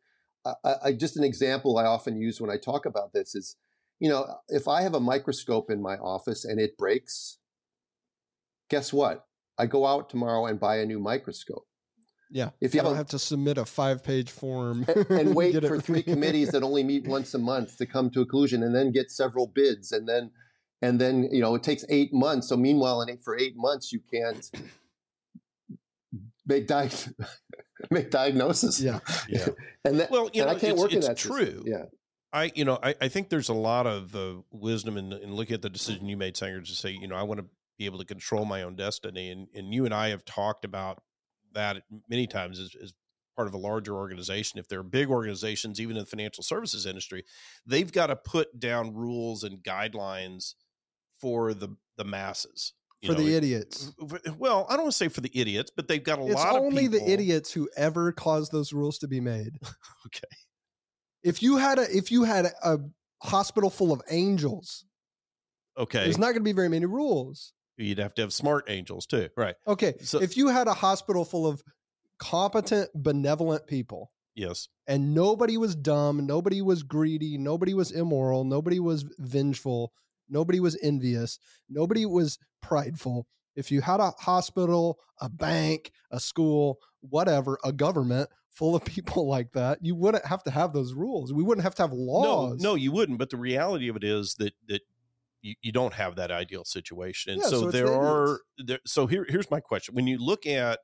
[0.64, 3.56] I, I, just an example I often use when I talk about this is,
[4.00, 7.38] you know, if I have a microscope in my office and it breaks,
[8.70, 9.26] guess what?
[9.58, 11.67] I go out tomorrow and buy a new microscope.
[12.32, 12.50] Yeah.
[12.60, 16.04] If you don't have to submit a five page form and, and wait for three
[16.14, 19.12] committees that only meet once a month to come to a conclusion and then get
[19.12, 20.32] several bids and then
[20.82, 22.50] and then you know it takes eight months.
[22.50, 24.50] So meanwhile, in eight, for eight months you can't
[26.46, 26.90] make di-
[27.92, 28.80] make diagnosis.
[28.80, 29.00] Yeah.
[29.28, 29.48] Yeah.
[29.86, 31.46] and that, well, you know, I can't it's, work it's in that true.
[31.46, 31.64] System.
[31.66, 31.84] Yeah.
[32.34, 35.54] I, you know, I, I think there's a lot of uh, wisdom in, in looking
[35.54, 37.46] at the decision you made, Sanger, to say, you know, I want to
[37.78, 39.30] be able to control my own destiny.
[39.30, 41.02] And, and you and I have talked about
[41.54, 42.94] that many times is, as
[43.38, 44.60] part of a larger organization.
[44.60, 47.24] If they're big organizations, even in the financial services industry,
[47.66, 50.56] they've got to put down rules and guidelines
[51.22, 52.74] for the the masses.
[53.06, 53.94] for know, the idiots.
[54.38, 56.56] Well, I don't want to say for the idiots, but they've got a it's lot
[56.56, 59.58] of only the idiots who ever cause those rules to be made.
[60.08, 60.36] okay.
[61.24, 62.80] If you had a if you had a
[63.22, 64.84] hospital full of angels,
[65.78, 67.54] okay, there's not going to be very many rules.
[67.78, 69.56] You'd have to have smart angels too, right?
[69.68, 69.96] Okay.
[70.02, 71.62] So if you had a hospital full of
[72.18, 78.80] competent, benevolent people, yes, and nobody was dumb, nobody was greedy, nobody was immoral, nobody
[78.80, 79.94] was vengeful,
[80.28, 83.28] nobody was envious, nobody was prideful.
[83.56, 89.28] If you had a hospital, a bank, a school, whatever, a government full of people
[89.28, 91.32] like that, you wouldn't have to have those rules.
[91.32, 92.62] We wouldn't have to have laws.
[92.62, 93.20] No, no, you wouldn't.
[93.20, 94.82] But the reality of it is that that
[95.48, 97.34] you, you don't have that ideal situation.
[97.34, 99.96] And yeah, so, so there are there, so here here's my question.
[99.96, 100.80] When you look at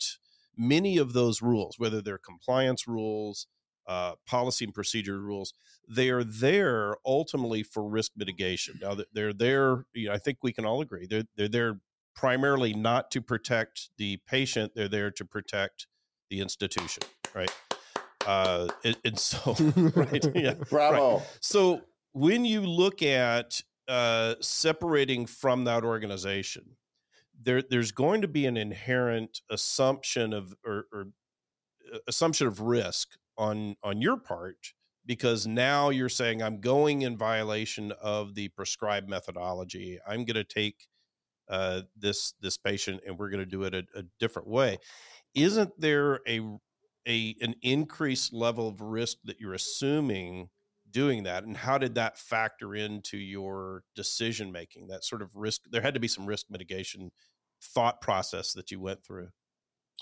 [0.58, 3.48] many of those rules, whether they're compliance rules,
[3.88, 5.54] uh, policy and procedure rules,
[5.88, 8.80] they are there ultimately for risk mitigation.
[8.82, 11.80] Now they're there, you know, I think we can all agree they're they're there
[12.16, 15.88] primarily not to protect the patient; they're there to protect
[16.30, 17.04] the institution,
[17.36, 17.52] right?
[18.26, 21.18] Uh, and, and so, right, yeah, bravo.
[21.18, 21.38] Right.
[21.42, 21.82] So
[22.14, 26.78] when you look at uh, separating from that organization,
[27.42, 31.08] there there's going to be an inherent assumption of or, or
[31.94, 34.74] uh, assumption of risk on on your part
[35.06, 40.00] because now you're saying I'm going in violation of the prescribed methodology.
[40.08, 40.88] I'm going to take
[41.50, 44.78] uh, this this patient and we're going to do it a, a different way.
[45.36, 46.40] Isn't there a
[47.08, 50.50] a an increased level of risk that you're assuming
[50.94, 55.62] doing that and how did that factor into your decision making that sort of risk
[55.70, 57.12] there had to be some risk mitigation
[57.62, 59.30] thought process that you went through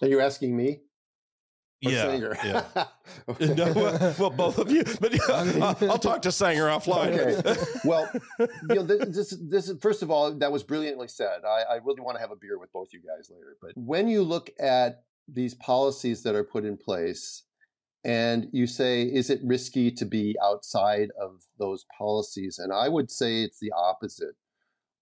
[0.01, 0.79] are you asking me
[1.81, 2.63] yeah, yeah.
[2.75, 2.85] Uh,
[3.31, 3.53] okay.
[3.53, 7.17] no, well, well, both of you, but yeah, I'll, I'll, talk to Sanger offline.
[7.17, 7.61] Okay.
[7.83, 11.41] Well, you know, this, this is first of all, that was brilliantly said.
[11.45, 13.57] I, I really want to have a beer with both you guys later.
[13.61, 17.43] But when you look at these policies that are put in place,
[18.03, 22.57] and you say, is it risky to be outside of those policies?
[22.57, 24.35] And I would say it's the opposite.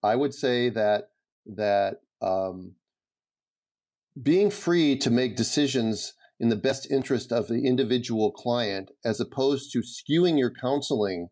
[0.03, 1.09] I would say that
[1.45, 2.73] that um,
[4.21, 9.71] being free to make decisions in the best interest of the individual client as opposed
[9.73, 11.29] to skewing your counseling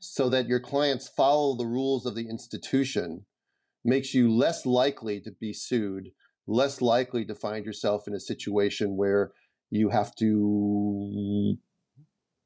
[0.00, 3.26] so that your clients follow the rules of the institution
[3.84, 6.10] makes you less likely to be sued,
[6.46, 9.32] less likely to find yourself in a situation where
[9.70, 11.56] you have to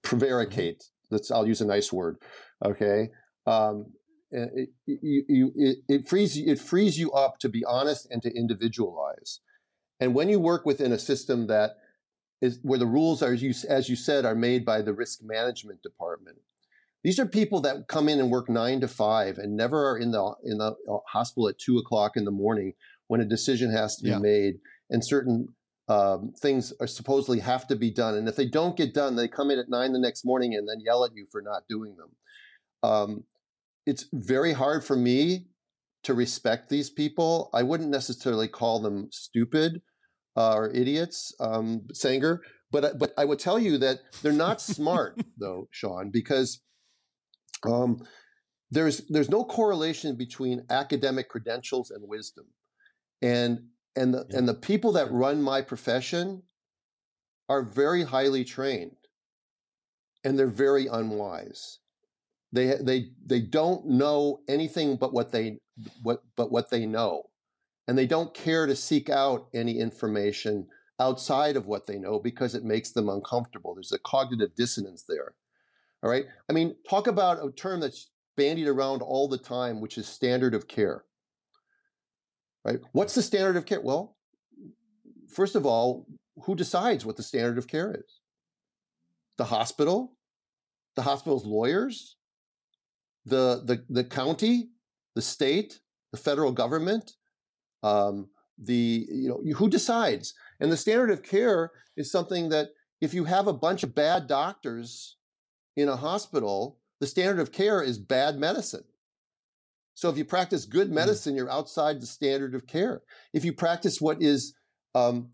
[0.02, 0.84] prevaricate.
[1.10, 2.16] Let's I'll use a nice word.
[2.64, 3.10] Okay.
[3.46, 3.92] Um,
[4.30, 8.34] it, you, you, it, it frees it frees you up to be honest and to
[8.34, 9.40] individualize.
[10.00, 11.76] And when you work within a system that
[12.40, 15.20] is where the rules are, as you, as you said, are made by the risk
[15.22, 16.38] management department,
[17.04, 20.10] these are people that come in and work nine to five and never are in
[20.10, 22.72] the in the uh, hospital at two o'clock in the morning
[23.06, 24.18] when a decision has to be yeah.
[24.18, 24.54] made
[24.90, 25.48] and certain
[25.92, 28.14] um, things are supposedly have to be done.
[28.14, 30.66] And if they don't get done, they come in at nine the next morning and
[30.66, 32.10] then yell at you for not doing them.
[32.82, 33.24] Um,
[33.84, 35.48] it's very hard for me
[36.04, 37.50] to respect these people.
[37.52, 39.82] I wouldn't necessarily call them stupid
[40.34, 45.20] uh, or idiots, um, Sanger, but but I would tell you that they're not smart
[45.36, 46.62] though, Sean, because
[47.66, 48.02] um,
[48.70, 52.46] there's there's no correlation between academic credentials and wisdom,
[53.20, 54.38] and and the, yeah.
[54.38, 56.42] and the people that run my profession
[57.48, 58.96] are very highly trained,
[60.24, 61.78] and they're very unwise.
[62.52, 65.58] They they they don't know anything but what they
[66.02, 67.24] what but what they know,
[67.88, 70.68] and they don't care to seek out any information
[71.00, 73.74] outside of what they know because it makes them uncomfortable.
[73.74, 75.34] There's a cognitive dissonance there.
[76.02, 76.26] All right.
[76.48, 80.54] I mean, talk about a term that's bandied around all the time, which is standard
[80.54, 81.04] of care.
[82.64, 82.78] Right?
[82.92, 83.80] What's the standard of care?
[83.80, 84.16] Well,
[85.28, 86.06] first of all,
[86.44, 88.20] who decides what the standard of care is?
[89.36, 90.16] The hospital,
[90.94, 92.16] the hospital's lawyers,
[93.24, 94.70] the the the county,
[95.14, 95.80] the state,
[96.12, 97.12] the federal government,
[97.82, 100.34] um, the you know who decides?
[100.60, 102.68] And the standard of care is something that
[103.00, 105.16] if you have a bunch of bad doctors
[105.76, 108.84] in a hospital, the standard of care is bad medicine.
[109.94, 110.94] So if you practice good mm.
[110.94, 113.02] medicine, you're outside the standard of care.
[113.32, 114.54] If you practice what is
[114.94, 115.30] um,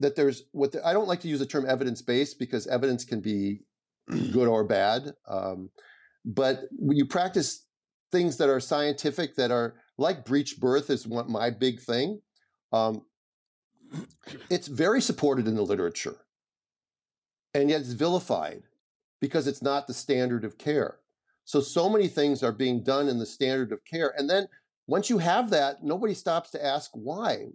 [0.00, 3.04] that there's what the, I don't like to use the term evidence based because evidence
[3.04, 3.60] can be
[4.32, 5.14] good or bad.
[5.28, 5.70] Um,
[6.24, 7.66] but when you practice
[8.10, 12.20] things that are scientific, that are like breech birth is one my big thing.
[12.72, 13.02] Um,
[14.50, 16.16] it's very supported in the literature,
[17.52, 18.62] and yet it's vilified
[19.20, 20.98] because it's not the standard of care.
[21.44, 24.12] So, so many things are being done in the standard of care.
[24.16, 24.48] And then
[24.86, 27.32] once you have that, nobody stops to ask why.
[27.32, 27.54] It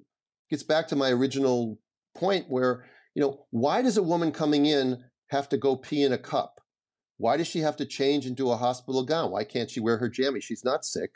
[0.49, 1.80] gets back to my original
[2.15, 6.13] point where, you know, why does a woman coming in have to go pee in
[6.13, 6.62] a cup?
[7.17, 9.32] Why does she have to change into a hospital gown?
[9.32, 10.43] Why can't she wear her jammies?
[10.43, 11.12] She's not sick.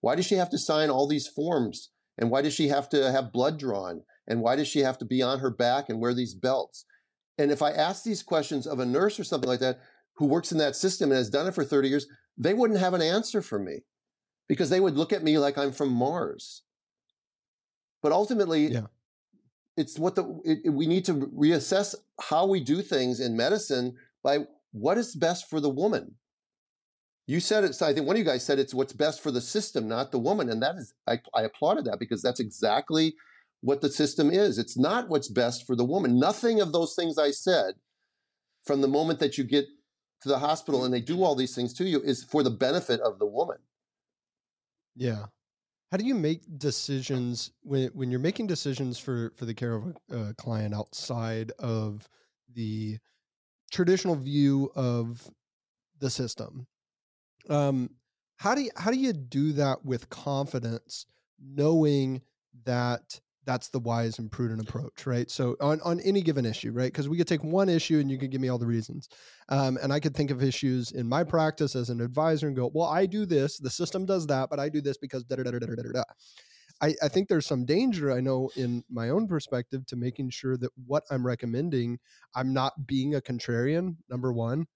[0.00, 1.90] Why does she have to sign all these forms?
[2.18, 4.02] And why does she have to have blood drawn?
[4.26, 6.86] And why does she have to be on her back and wear these belts?
[7.38, 9.80] And if I ask these questions of a nurse or something like that,
[10.14, 12.94] who works in that system and has done it for 30 years, they wouldn't have
[12.94, 13.80] an answer for me
[14.48, 16.62] because they would look at me like I'm from Mars.
[18.02, 18.86] But ultimately, yeah.
[19.76, 23.96] it's what the it, it, we need to reassess how we do things in medicine
[24.22, 24.40] by
[24.72, 26.14] what is best for the woman.
[27.26, 27.74] You said it.
[27.74, 30.10] So I think one of you guys said it's what's best for the system, not
[30.10, 33.14] the woman, and that is I, I applauded that because that's exactly
[33.60, 34.58] what the system is.
[34.58, 36.18] It's not what's best for the woman.
[36.18, 37.74] Nothing of those things I said
[38.66, 39.66] from the moment that you get
[40.22, 43.00] to the hospital and they do all these things to you is for the benefit
[43.00, 43.58] of the woman.
[44.94, 45.26] Yeah.
[45.90, 49.96] How do you make decisions when when you're making decisions for for the care of
[50.10, 52.08] a, a client outside of
[52.54, 52.98] the
[53.70, 55.30] traditional view of
[55.98, 56.66] the system?
[57.48, 57.90] Um,
[58.36, 61.06] how do you, how do you do that with confidence,
[61.40, 62.22] knowing
[62.64, 65.30] that that's the wise and prudent approach, right?
[65.30, 66.92] So on, on any given issue, right?
[66.92, 69.08] Because we could take one issue and you could give me all the reasons.
[69.48, 72.70] Um, and I could think of issues in my practice as an advisor and go,
[72.72, 75.42] well, I do this, the system does that, but I do this because da da
[75.42, 76.02] da da da da da.
[76.80, 80.56] I, I think there's some danger, I know, in my own perspective to making sure
[80.56, 81.98] that what I'm recommending,
[82.34, 84.66] I'm not being a contrarian, number one,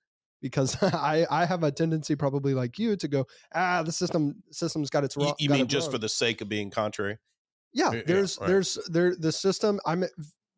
[0.40, 4.90] because I, I have a tendency probably like you to go ah the system system's
[4.90, 5.34] got its wrong.
[5.38, 5.92] You, mean just wrong.
[5.92, 7.18] for the sake of being contrary?
[7.76, 8.48] Yeah there's yeah, right.
[8.48, 10.04] there's there the system i'm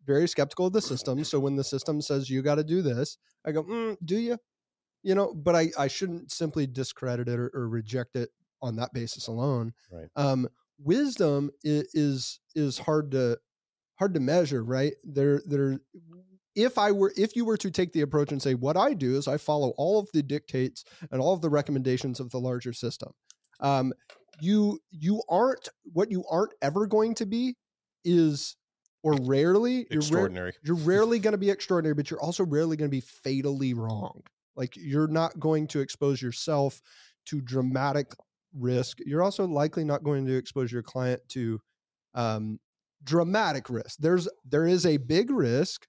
[0.07, 1.23] very skeptical of the system.
[1.23, 4.39] So when the system says you got to do this i go mm, do you
[5.03, 8.31] you know but i i shouldn't simply discredit it or, or reject it
[8.63, 9.75] on that basis alone.
[9.93, 10.09] Right.
[10.17, 10.49] Um
[10.79, 13.39] wisdom is, is is hard to
[13.99, 14.95] hard to measure right?
[15.05, 15.79] There there
[16.55, 19.17] if i were if you were to take the approach and say what i do
[19.17, 22.73] is i follow all of the dictates and all of the recommendations of the larger
[22.73, 23.13] system.
[23.61, 23.93] Um,
[24.41, 27.57] you you aren't what you aren't ever going to be
[28.05, 28.57] is
[29.03, 30.53] or rarely you're, Extraordinary.
[30.63, 34.23] you're rarely going to be extraordinary, but you're also rarely going to be fatally wrong.
[34.57, 36.81] Like you're not going to expose yourself
[37.27, 38.13] to dramatic
[38.55, 38.99] risk.
[39.07, 41.61] You're also likely not going to expose your client to
[42.15, 42.59] um,
[43.05, 43.99] dramatic risk.
[44.01, 45.87] There's there is a big risk,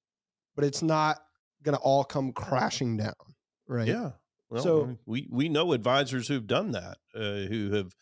[0.55, 1.17] but it's not
[1.63, 3.13] going to all come crashing down,
[3.67, 3.87] right?
[3.87, 4.11] Yeah.
[4.49, 7.95] Well, So- we we know advisors who've done that, uh, who have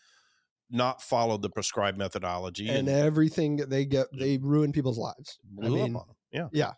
[0.69, 5.39] not followed the prescribed methodology And everything they get, they ruin people's lives.
[5.63, 6.07] I mean, up on
[6.41, 6.49] them.
[6.53, 6.73] Yeah.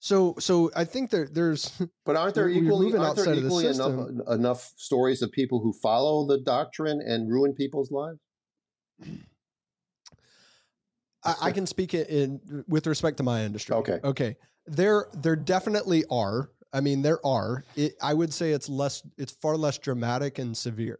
[0.00, 3.36] So, so I think there, there's But aren't there We're- we're equally, aren't there outside
[3.38, 7.54] of the equally enough, uh, enough stories of people who follow the doctrine and ruin
[7.54, 8.18] people's lives?
[11.24, 13.74] I, I can speak it in with respect to my industry.
[13.76, 14.00] Okay.
[14.04, 14.36] Okay.
[14.66, 16.50] There there definitely are.
[16.72, 17.64] I mean, there are.
[17.76, 20.98] It, I would say it's less it's far less dramatic and severe.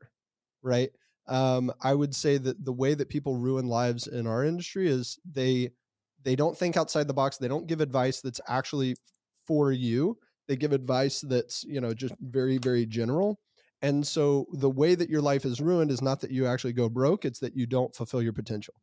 [0.63, 0.91] Right?
[1.27, 5.19] Um, I would say that the way that people ruin lives in our industry is
[5.31, 5.71] they
[6.23, 7.37] they don't think outside the box.
[7.37, 8.97] They don't give advice that's actually
[9.47, 10.19] for you.
[10.49, 13.39] They give advice that's, you know, just very, very general.
[13.83, 16.89] And so the way that your life is ruined is not that you actually go
[16.89, 18.75] broke, it's that you don't fulfill your potential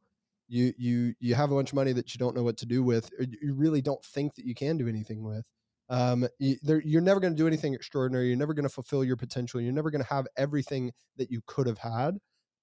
[0.51, 2.83] you you you have a bunch of money that you don't know what to do
[2.83, 3.09] with
[3.41, 5.45] you really don't think that you can do anything with
[5.89, 9.15] um, you, you're never going to do anything extraordinary you're never going to fulfill your
[9.15, 12.17] potential you're never going to have everything that you could have had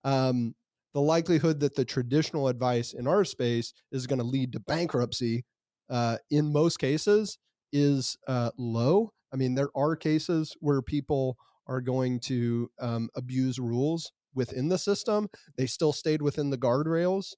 [0.08, 0.54] um,
[0.94, 5.44] the likelihood that the traditional advice in our space is going to lead to bankruptcy
[5.90, 7.38] uh, in most cases
[7.72, 9.12] is uh, low.
[9.32, 11.36] I mean there are cases where people
[11.66, 15.28] are going to um, abuse rules within the system.
[15.56, 17.34] They still stayed within the guardrails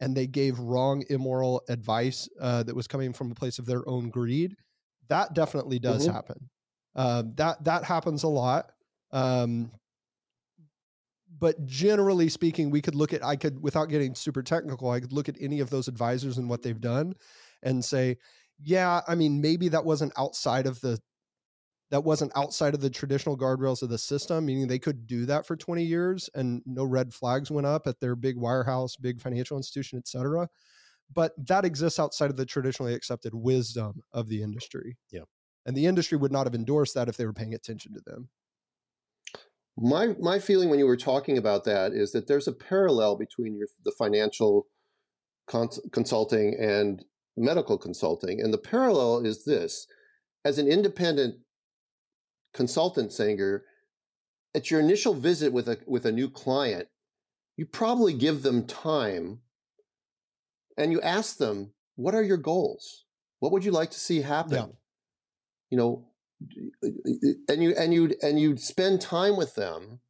[0.00, 3.88] and they gave wrong immoral advice uh, that was coming from a place of their
[3.88, 4.56] own greed.
[5.08, 6.12] That definitely does Mhm.
[6.12, 6.50] happen.
[6.94, 8.72] Uh, that that happens a lot.
[9.12, 9.72] Um,
[11.38, 15.12] but generally speaking we could look at i could without getting super technical i could
[15.12, 17.14] look at any of those advisors and what they've done
[17.62, 18.16] and say
[18.62, 20.98] yeah i mean maybe that wasn't outside of the
[21.90, 25.46] that wasn't outside of the traditional guardrails of the system, meaning they could do that
[25.46, 29.56] for 20 years and no red flags went up at their big wirehouse, big financial
[29.56, 30.48] institution, et cetera.
[31.12, 34.96] But that exists outside of the traditionally accepted wisdom of the industry.
[35.12, 35.22] Yeah.
[35.64, 38.28] And the industry would not have endorsed that if they were paying attention to them.
[39.78, 43.56] My my feeling when you were talking about that is that there's a parallel between
[43.56, 44.68] your the financial
[45.46, 47.04] cons- consulting and
[47.36, 49.86] medical consulting, and the parallel is this:
[50.44, 51.36] as an independent
[52.54, 53.64] consultant, Sanger,
[54.54, 56.88] at your initial visit with a with a new client,
[57.56, 59.40] you probably give them time,
[60.78, 63.04] and you ask them, "What are your goals?
[63.40, 64.66] What would you like to see happen?" Yeah.
[65.68, 66.08] You know,
[67.48, 70.00] and you and you and you spend time with them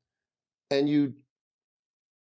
[0.71, 1.15] and you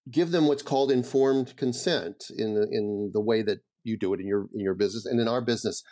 [0.10, 4.20] give them what's called informed consent in the, in the way that you do it
[4.20, 5.84] in your in your business and in our business.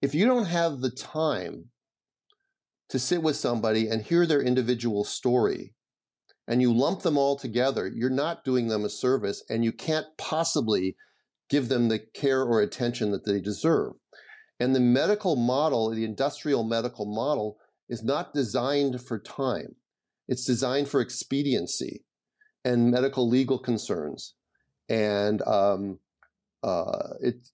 [0.00, 1.66] If you don't have the time
[2.90, 5.72] to sit with somebody and hear their individual story
[6.46, 10.06] and you lump them all together you're not doing them a service and you can't
[10.18, 10.96] possibly
[11.48, 13.92] give them the care or attention that they deserve.
[14.60, 17.56] And the medical model the industrial medical model
[17.92, 19.76] is not designed for time.
[20.26, 22.04] It's designed for expediency
[22.64, 24.32] and medical legal concerns.
[24.88, 25.98] And um,
[26.62, 27.48] uh, it,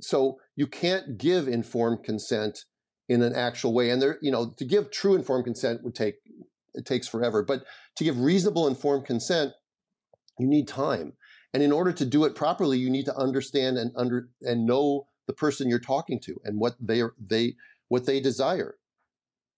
[0.00, 2.66] so you can't give informed consent
[3.08, 3.90] in an actual way.
[3.90, 6.18] And there, you know, to give true informed consent would take
[6.74, 7.42] it takes forever.
[7.42, 7.64] But
[7.96, 9.54] to give reasonable informed consent,
[10.38, 11.14] you need time.
[11.52, 15.08] And in order to do it properly, you need to understand and under and know
[15.26, 17.54] the person you're talking to and what they they
[17.88, 18.76] what they desire.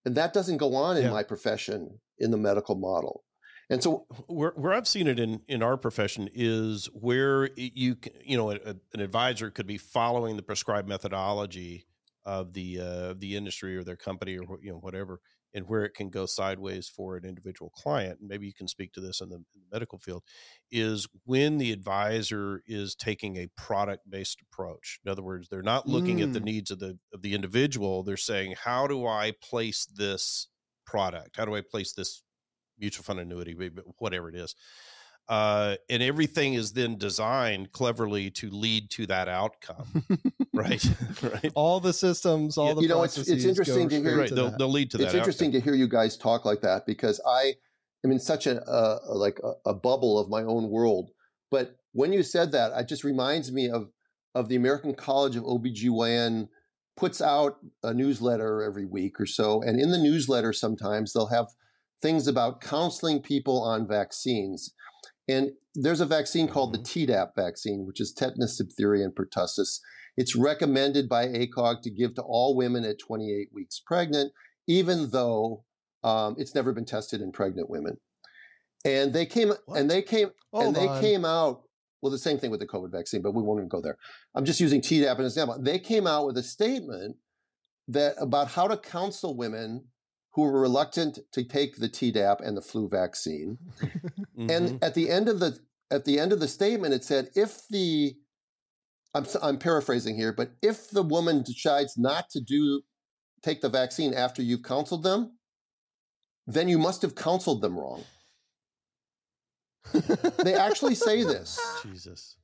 [0.05, 1.11] And that doesn't go on in Yeah.
[1.11, 3.25] my profession in the medical model.
[3.71, 8.37] And so where where I've seen it in in our profession is where you you
[8.37, 11.87] know a, a- an advisor could be following the prescribed methodology
[12.25, 15.21] of the uh, of the industry or their company or you know whatever,
[15.55, 18.21] and where it can go sideways for an individual client.
[18.21, 20.23] And maybe you can speak to this in the, in the medical field,
[20.71, 24.99] is when the advisor is taking a product based approach.
[25.05, 26.45] In other words, they're not looking at the Mm.
[26.45, 28.03] needs of the of the individual.
[28.03, 30.49] They're saying, how do I place this
[30.87, 31.37] product?
[31.37, 32.23] How do I place this
[32.79, 33.55] mutual fund annuity,
[33.99, 34.55] whatever it is.
[35.29, 40.05] Uh, and everything is then designed cleverly to lead to that outcome,
[40.53, 40.85] right?
[41.23, 41.53] right.
[41.55, 44.29] all the systems, all Yeah, the you know, it's- it's interesting to hear- Right.
[44.29, 45.05] to They'll, they'll lead to that.
[45.05, 45.61] it's interesting outcome.
[45.61, 47.55] to hear you guys talk like that because I
[48.05, 51.11] am in such a, a like a, a bubble of my own world.
[51.51, 53.91] But when you said that, it just reminds me of
[54.35, 56.49] of the American College of OBGYN
[56.97, 59.63] puts out a newsletter every week or so.
[59.63, 61.47] And in the newsletter, sometimes they'll have
[62.03, 64.73] things about counseling people on vaccines.
[65.29, 69.79] And there's a vaccine called the Tdap vaccine, which is tetanus, diphtheria, and pertussis.
[70.17, 74.33] It's recommended by ACOG to give to all women at 28 weeks pregnant,
[74.67, 75.65] even though
[76.05, 77.97] um, it's never been tested in pregnant women.
[78.85, 79.79] And they came What?
[79.79, 81.01] and they came Hold and they on.
[81.01, 81.63] came out.
[82.03, 83.97] Well, the same thing with the COVID vaccine, but we won't even go there.
[84.35, 85.59] I'm just using Tdap as an example.
[85.63, 87.17] They came out with a statement
[87.89, 89.85] that about how to counsel women
[90.35, 93.59] who were reluctant to take the Tdap and the flu vaccine.
[94.37, 94.51] Mhm.
[94.51, 95.59] And at the end of the
[95.91, 98.17] at the end of the statement, it said if the
[99.15, 102.83] I'm I'm paraphrasing here, but if the woman decides not to do
[103.43, 105.37] take the vaccine after you've counseled them,
[106.47, 108.05] then you must have counseled them wrong.
[110.45, 112.37] They actually say this, Jesus.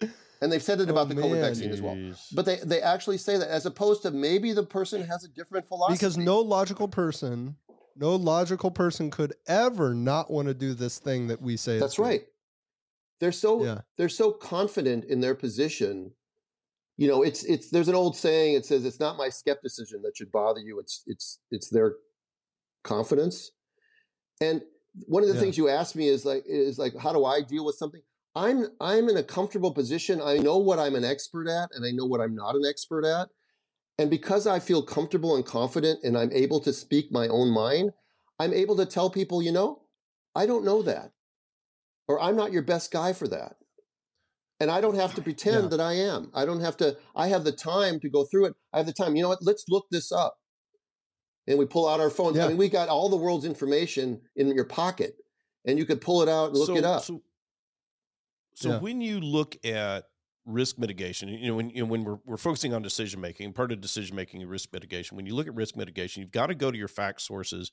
[0.43, 1.41] and they've said it Oh, about the COVID man.
[1.41, 1.97] vaccine as well.
[2.35, 5.67] But they they actually say that as opposed to maybe the person has a different
[5.67, 5.95] philosophy.
[5.95, 7.57] because no logical person,
[7.99, 11.79] no logical person could ever not want to do this thing that we say.
[11.79, 12.03] That's good.
[12.03, 12.23] right.
[13.21, 13.81] They're so Yeah.
[13.97, 16.13] they're so confident in their position.
[16.97, 18.55] You know, it's it's there's an old saying.
[18.55, 20.79] It says it's not my skepticism that should bother you.
[20.79, 21.97] It's it's it's their
[22.85, 23.51] confidence.
[24.41, 24.63] And
[25.07, 25.41] one of the Yeah.
[25.41, 28.03] things you asked me is like is like how do I deal with something?
[28.35, 30.21] I'm I'm in a comfortable position.
[30.23, 33.05] I know what I'm an expert at, and I know what I'm not an expert
[33.05, 33.29] at.
[33.99, 37.93] And because I feel comfortable and confident, and I'm able to speak my own mind,
[38.39, 39.83] I'm able to tell people, you know,
[40.35, 41.13] I don't know that
[42.09, 43.57] or I'm not your best guy for that.
[44.61, 45.69] And I don't have to pretend Yeah.
[45.69, 46.31] that I am.
[46.35, 48.55] I don't have to, I have the time to go through it.
[48.73, 49.15] I have the time.
[49.15, 49.43] You know what?
[49.43, 50.39] Let's look this up.
[51.47, 52.37] And we pull out our phones.
[52.37, 52.45] Yeah.
[52.47, 55.17] I mean, we got all the world's information in your pocket,
[55.65, 57.03] and you could pull it out and look so, it up.
[57.03, 57.23] So,
[58.55, 58.79] so Yeah.
[58.81, 60.05] when you look at
[60.49, 63.71] risk mitigation, you know, when you know, when we're we're focusing on decision making, part
[63.71, 65.17] of decision making is risk mitigation.
[65.17, 67.71] When you look at risk mitigation, you've got to go to your fact sources,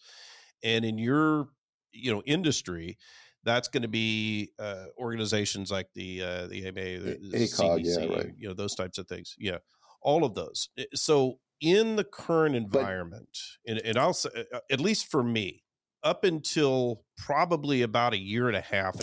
[0.64, 1.48] and in your
[1.92, 2.98] you know industry,
[3.44, 8.16] that's going to be uh, organizations like the uh, the AMA, the, ACOG, yeah, CDC,
[8.16, 8.32] right.
[8.38, 9.36] you know, those types of things.
[9.40, 9.58] Yeah,
[10.02, 10.70] all of those.
[10.94, 15.64] So in the current environment, and, and I'll say, uh, at least for me,
[16.04, 18.96] up until probably about a year and a half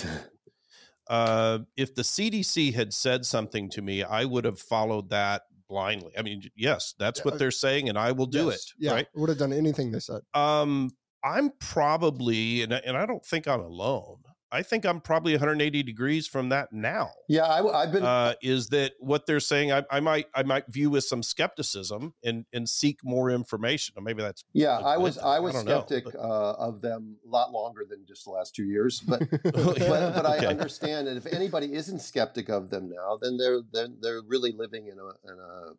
[1.08, 6.12] uh, if the CDC had said something to me, I would have followed that blindly.
[6.18, 8.54] I mean, yes, that's what uh, they're saying, and I will do Yes.
[8.56, 8.84] it.
[8.84, 9.06] Yeah, Right.
[9.14, 10.20] would have done anything they said.
[10.34, 10.90] Um,
[11.24, 14.18] I'm probably, and and I don't think I'm alone.
[14.54, 17.10] I think I'm probably 180 degrees from that now.
[17.26, 18.02] yeah, I, have been.
[18.02, 19.72] Uh, is that what they're saying?
[19.72, 23.94] I, I might I might view with some skepticism and and seek more information.
[23.96, 25.16] Or maybe that's yeah, I was.
[25.16, 28.30] I I was know, skeptic but- uh, of them a lot longer than just the
[28.30, 29.22] last two years, but
[29.54, 29.88] Oh, yeah.
[29.88, 30.46] but, but I Okay.
[30.46, 34.86] understand that if anybody isn't skeptic of them now, then they're they're, they're really living
[34.88, 35.72] in a in a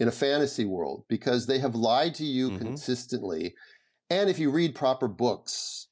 [0.00, 2.58] in a fantasy world because they have lied to you Mhm.
[2.58, 3.54] consistently,
[4.08, 5.88] and if you read proper books,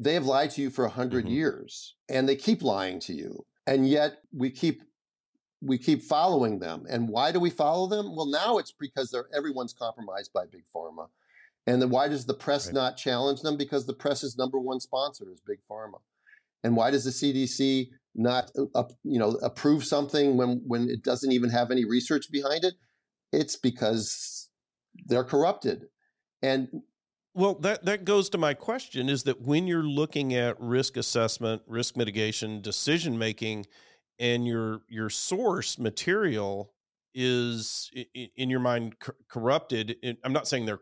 [0.00, 1.30] they have lied to you for a 100 Mhm.
[1.30, 4.82] years, and they keep lying to you, and yet we keep
[5.62, 6.86] we keep following them.
[6.88, 8.16] And why do we follow them?
[8.16, 11.10] Well, now it's because they're everyone's compromised by big pharma.
[11.66, 12.74] And then why does the press Right.
[12.74, 13.58] not challenge them?
[13.58, 16.00] Because the press's number one sponsor is big pharma.
[16.64, 21.30] And why does the CDC not, uh, you know, approve something when when it doesn't
[21.30, 22.76] even have any research behind it?
[23.30, 24.48] It's because
[25.04, 25.90] they're corrupted.
[26.40, 26.84] And
[27.34, 31.62] Well, that that goes to my question: is that when you're looking at risk assessment,
[31.66, 33.66] risk mitigation, decision making,
[34.18, 36.72] and your your source material
[37.14, 38.96] is in your mind
[39.28, 39.96] corrupted.
[40.24, 40.80] I'm not saying they're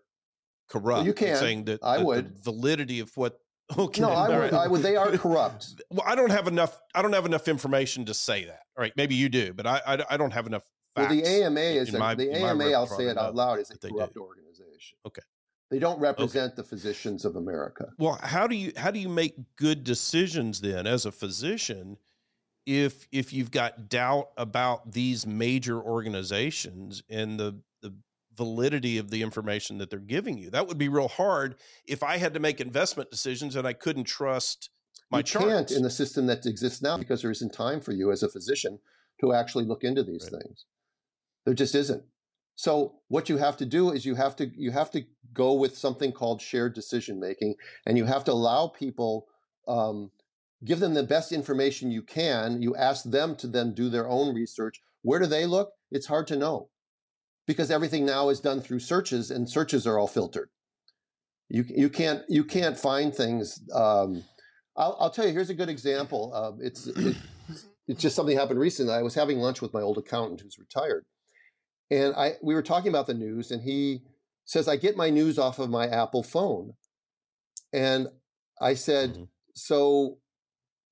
[0.69, 1.05] corrupt.
[1.05, 1.37] you I'm can.
[1.37, 2.37] saying that I that would.
[2.39, 3.39] the validity of what.
[3.77, 4.53] Okay, no, I would, right.
[4.55, 4.81] I would.
[4.81, 5.83] They are corrupt.
[5.91, 6.81] Well, I don't have enough.
[6.95, 8.61] I don't have enough information to say that.
[8.75, 10.63] All right, maybe you do, but I I, I don't have enough.
[10.97, 12.65] Well, Facts the AMA in is a, my- the AMA.
[12.71, 13.59] I'll say it out loud.
[13.59, 14.23] Is a corrupt do.
[14.23, 14.97] organization.
[15.07, 15.21] Okay.
[15.71, 17.93] They don't represent the physicians of America.
[17.99, 21.99] Well, how do you how do you make good decisions then as a physician
[22.67, 27.95] if if you've got doubt about these major organizations and the the
[28.35, 30.51] validity of the information that they're giving you?
[30.51, 31.57] That would be real hard
[31.87, 34.71] if I had to make investment decisions and I couldn't trust
[35.11, 38.11] my you can't in the system that exists now because there isn't time for you
[38.11, 38.79] as a physician
[39.21, 40.43] to actually look into these Right.
[40.43, 40.65] things.
[41.45, 42.05] There just isn't.
[42.59, 45.79] So what you have to do is you have to you have to go with
[45.79, 47.55] something called shared decision making,
[47.87, 49.29] and you have to allow people
[49.69, 50.11] um,
[50.65, 52.61] give them the best information you can.
[52.61, 54.81] You ask them to then do their own research.
[55.03, 55.71] Where do they look?
[55.93, 56.69] It's hard to know
[57.47, 60.51] because everything now is done through searches, and searches are all filtered.
[61.49, 63.63] You you can't you can't find things.
[63.73, 64.25] Um,
[64.77, 65.33] I'll, I'll tell you.
[65.33, 66.35] Here's a good example.
[66.35, 67.17] Um, it's it,
[67.87, 68.95] it's just something happened recently.
[68.95, 71.05] I was having lunch with my old accountant who's retired,
[71.91, 74.03] and I we were talking about the news, and he
[74.45, 76.75] says I get my news off of my Apple phone,
[77.73, 78.09] and
[78.61, 79.29] I said, Mhm.
[79.55, 80.19] so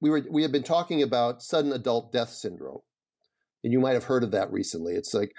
[0.01, 2.82] we were we had been talking about sudden adult death syndrome,
[3.64, 4.94] and you might have heard of that recently.
[4.94, 5.34] It's like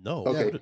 [0.00, 0.24] No.
[0.26, 0.58] Okay.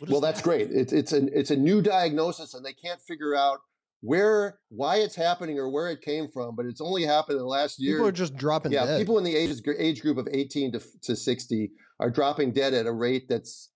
[0.00, 0.44] Is well, that's that?
[0.44, 0.70] great.
[0.70, 3.58] It's it's a it's a new diagnosis, and they can't figure out
[4.00, 6.54] where why it's happening or where it came from.
[6.56, 7.96] But it's only happened in the last year.
[7.96, 8.98] People are just dropping yeah, dead.
[8.98, 11.70] people in the age age group of 18 to, to 60
[12.00, 13.70] are dropping dead at a rate that's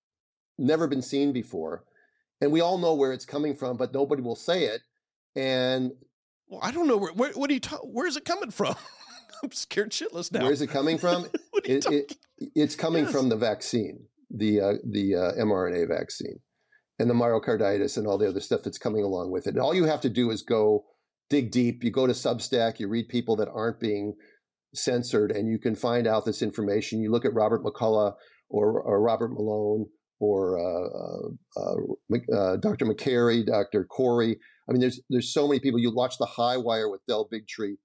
[0.57, 1.83] never been seen before.
[2.41, 4.81] And we all know where it's coming from, but nobody will say it.
[5.35, 5.91] And
[6.47, 7.13] Well, I don't know where.
[7.13, 7.59] where what are you?
[7.59, 8.75] Ta- where's it coming from?
[9.43, 10.43] I'm scared shitless now.
[10.43, 11.23] where's it coming from?
[11.51, 11.99] what are you it, talking?
[12.37, 13.11] it, it's coming Yes.
[13.13, 16.39] from the vaccine, the uh, the uh, mRNA vaccine,
[16.99, 19.51] and the myocarditis and all the other stuff that's coming along with it.
[19.55, 20.85] And all you have to do is go
[21.29, 21.83] dig deep.
[21.83, 24.13] You go to Substack, you read people that aren't being
[24.75, 27.01] censored, and you can find out this information.
[27.01, 28.13] You look at Robert McCullough
[28.49, 29.85] or, or Robert Malone
[30.19, 31.75] or uh, uh,
[32.09, 32.85] Mc- uh, Dr.
[32.85, 33.85] Makary, Dr.
[33.85, 34.37] Kory.
[34.69, 35.79] I mean, there's there's so many people.
[35.79, 37.75] You watch the High Wire with Del Bigtree.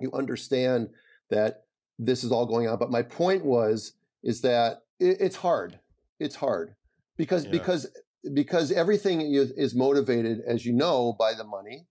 [0.00, 0.88] You understand
[1.30, 1.62] that
[1.98, 2.78] this is all going on.
[2.78, 3.92] But my point was
[4.24, 5.78] is that it, it's hard.
[6.18, 6.74] It's hard
[7.16, 7.52] because Yeah.
[7.52, 7.86] because
[8.34, 11.86] because everything is, motivated, as you know, by the money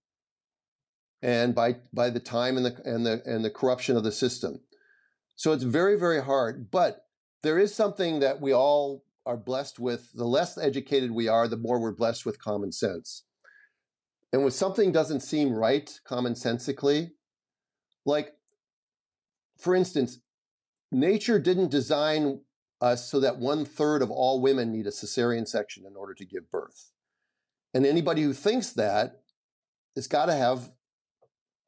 [1.22, 4.62] and by by the time and the and the and the corruption of the system.
[5.36, 6.72] So it's very very hard.
[6.72, 7.06] But
[7.44, 10.12] there is something that we all are blessed with.
[10.14, 13.24] The less educated we are, the more we're blessed with common sense.
[14.34, 17.12] And when something doesn't seem right commonsensically,
[18.06, 18.34] like
[19.58, 20.20] for instance,
[20.92, 22.42] nature didn't design
[22.82, 26.26] us so that one third of all women need a cesarean section in order to
[26.26, 26.92] give birth.
[27.74, 29.22] And anybody who thinks that
[29.96, 30.72] has got to have,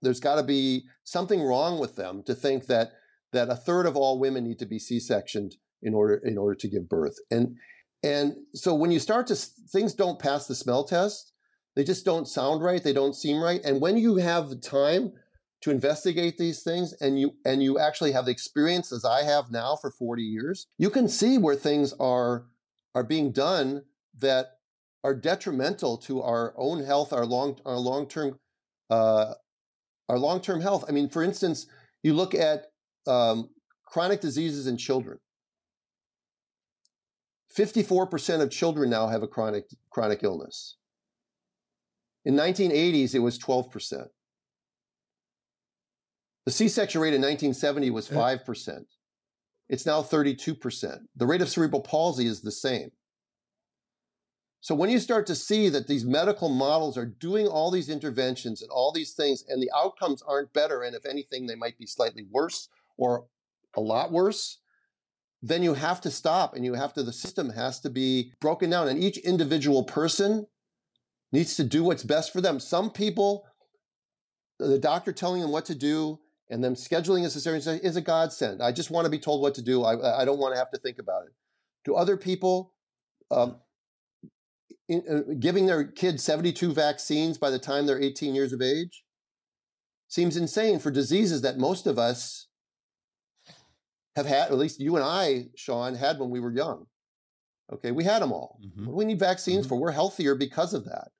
[0.01, 2.93] there's got to be something wrong with them to think that
[3.31, 6.67] that a third of all women need to be C-sectioned in order in order to
[6.67, 7.17] give birth.
[7.31, 7.57] And
[8.03, 11.31] and so when you start to things don't pass the smell test,
[11.75, 13.61] they just don't sound right, they don't seem right.
[13.63, 15.13] And when you have the time
[15.63, 19.49] to investigate these things and you and you actually have the experience as I have
[19.49, 22.47] now for 40 years, you can see where things are
[22.93, 23.83] are being done
[24.19, 24.57] that
[25.05, 28.39] are detrimental to our own health, our long our long term
[28.89, 29.35] uh,
[30.09, 30.83] our long term health.
[30.89, 31.65] I mean, for instance,
[32.03, 32.65] you look at
[33.07, 33.49] um,
[33.85, 35.19] chronic diseases in children.
[37.57, 40.75] 54% of children now have a chronic chronic illness.
[42.25, 44.07] In 1980s, it was 12%.
[46.45, 48.85] The C-section rate in 1970 was 5%.
[49.69, 50.97] It's now 32%.
[51.15, 52.91] The rate of cerebral palsy is the same.
[54.59, 58.61] So when you start to see that these medical models are doing all these interventions
[58.61, 61.85] and all these things, and the outcomes aren't better, and if anything, they might be
[61.85, 63.25] slightly worse or
[63.75, 64.59] a lot worse,
[65.41, 68.69] then you have to stop and you have to, the system has to be broken
[68.69, 68.87] down.
[68.87, 70.47] And each individual person
[71.33, 72.59] needs to do what's best for them.
[72.61, 73.45] Some people,
[74.59, 76.19] the doctor telling them what to do
[76.49, 78.61] and them scheduling a cesarean is a godsend.
[78.61, 79.83] I just want to be told what to do.
[79.83, 81.33] I, I don't want to have to think about it.
[81.85, 82.73] To other people,
[83.31, 83.57] um,
[84.87, 89.03] in, uh, giving their kids 72 vaccines by the time they're 18 years of age
[90.07, 92.47] seems insane for diseases that most of us
[94.15, 96.85] have had, at least you and I, Sean, had when we were young.
[97.71, 98.59] Okay, we had them all.
[98.63, 98.85] Mhm.
[98.85, 99.69] What do we need vaccines Mhm.
[99.69, 99.79] for?
[99.79, 101.11] We're healthier because of that.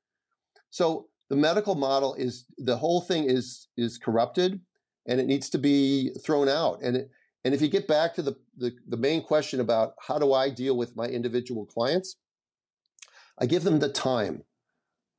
[0.70, 4.62] So the medical model is the whole thing is is corrupted,
[5.06, 6.80] and it needs to be thrown out.
[6.82, 7.12] And it,
[7.44, 10.50] and if you get back to the, the the main question about how do I
[10.50, 12.16] deal with my individual clients,
[13.38, 14.44] I give them the time.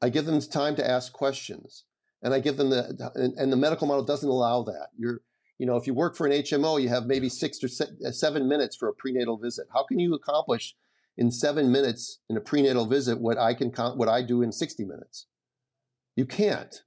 [0.00, 1.84] I give them the time to ask questions,
[2.22, 4.88] and I give them the and, and the medical model doesn't allow that.
[4.96, 5.20] You're
[5.58, 8.10] you know if you work for an HMO, you have maybe six or se- uh,
[8.10, 9.66] seven minutes for a prenatal visit.
[9.72, 10.74] How can you accomplish
[11.18, 14.84] in seven minutes in a prenatal visit what I can what I do in sixty
[14.84, 15.26] minutes?
[16.16, 16.82] You can't.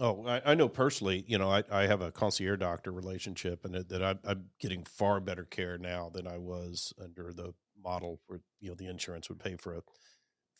[0.00, 1.24] Oh, I, I know personally.
[1.26, 5.20] You know, I, I have a concierge doctor relationship, and that I'm, I'm getting far
[5.20, 9.40] better care now than I was under the model where you know the insurance would
[9.40, 9.82] pay for a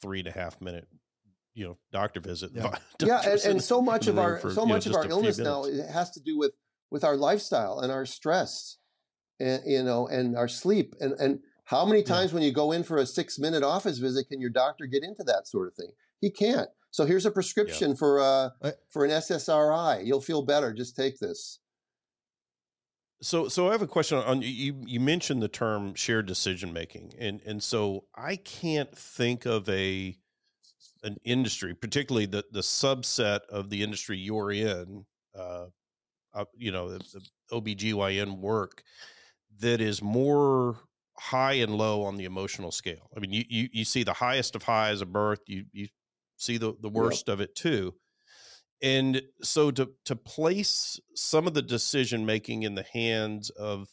[0.00, 0.88] three and a half minute,
[1.54, 2.52] you know, doctor visit.
[2.54, 2.76] Yeah.
[3.00, 5.38] yeah, and, and so much of our for, so you know, much of our illness
[5.38, 6.52] now it has to do with
[6.90, 8.78] with our lifestyle and our stress,
[9.38, 12.06] and you know, and our sleep, and and how many Yeah.
[12.06, 15.04] times when you go in for a six minute office visit can your doctor get
[15.04, 15.90] into that sort of thing?
[16.20, 16.68] He can't.
[16.90, 18.50] So here's a prescription for uh
[18.90, 20.04] for an SSRI.
[20.04, 20.72] You'll feel better.
[20.72, 21.60] Just take this.
[23.20, 24.80] So, so I have a question on you.
[24.86, 30.16] You mentioned the term shared decision making, and and so I can't think of a
[31.02, 35.04] an industry, particularly the the subset of the industry you're in,
[35.36, 35.66] uh,
[36.32, 38.84] uh you know, the, the OBGYN work
[39.60, 40.76] that is more
[41.18, 43.10] high and low on the emotional scale.
[43.16, 45.88] I mean, you you, you see the highest of highs of birth, you you
[46.38, 47.94] see the the worst of it too.
[48.80, 53.88] And so to to place some of the decision making in the hands of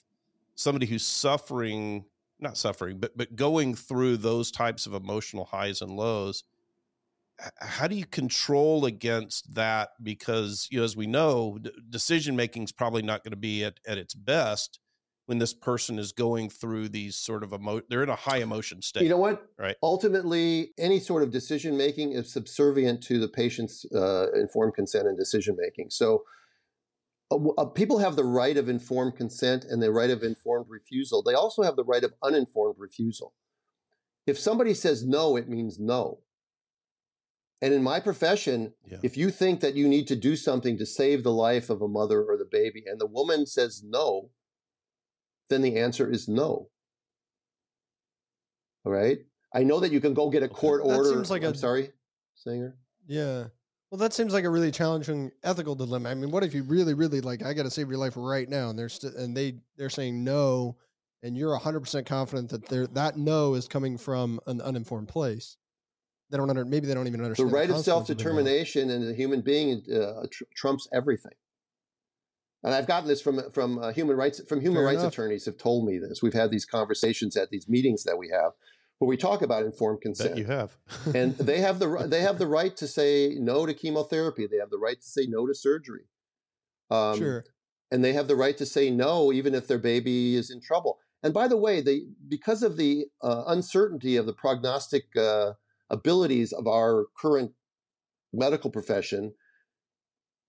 [0.56, 2.06] somebody who's suffering
[2.40, 6.44] not suffering, but but going through those types of emotional highs and lows,
[7.60, 9.90] how do you control against that?
[10.02, 11.58] Because you know, as we know,
[11.90, 14.80] decision making is probably not going to be at, at its best
[15.26, 17.82] when this person is going through these sort of emo.
[17.90, 19.04] They're in a high emotion state.
[19.04, 19.44] You know what?
[19.58, 19.76] Right.
[19.82, 25.18] Ultimately, any sort of decision making is subservient to the patient's uh, informed consent and
[25.18, 25.90] decision making.
[25.90, 26.24] So,
[27.32, 31.24] uh, uh, people have the right of informed consent and the right of informed refusal.
[31.24, 33.34] They also have the right of uninformed refusal.
[34.28, 36.20] If somebody says no, it means no.
[37.62, 39.00] And in my profession, Yeah.
[39.02, 41.88] if you think that you need to do something to save the life of a
[41.88, 44.30] mother or the baby, and the woman says no,
[45.50, 46.70] then the answer is no.
[48.86, 49.20] All right.
[49.54, 51.10] I know that you can go get a court That order.
[51.10, 51.92] seems like I'm a- sorry,
[52.36, 52.76] Singer.
[53.08, 53.46] Yeah.
[53.92, 56.10] Well, that seems like a really challenging ethical dilemma.
[56.10, 58.50] I mean, what if you really, really like, I got to save your life right
[58.50, 60.76] now, and they're st- and they they're saying no,
[61.24, 65.56] and you're hundred percent confident that they're that no is coming from an uninformed place.
[66.32, 69.14] They don't under maybe they don't even understand The right of self determination, and a
[69.14, 71.32] human being uh, tr- trumps everything.
[72.66, 75.14] And I've gotten this from from uh, human rights from human Fair rights enough.
[75.14, 76.24] attorneys have told me this.
[76.24, 78.54] We've had these conversations at these meetings that we have,
[78.98, 80.38] where we talk about informed that consent.
[80.38, 80.76] you have.
[81.16, 84.48] and they have the they have the right to say no to chemotherapy.
[84.48, 86.06] They have the right to say no to surgery.
[86.90, 87.46] Um, Sure.
[87.92, 90.98] and they have the right to say no even if their baby is in trouble.
[91.22, 95.54] And by the way, they because of the uh, uncertainty of the prognostic uh,
[95.92, 97.52] abilities of our current
[98.34, 99.36] medical profession,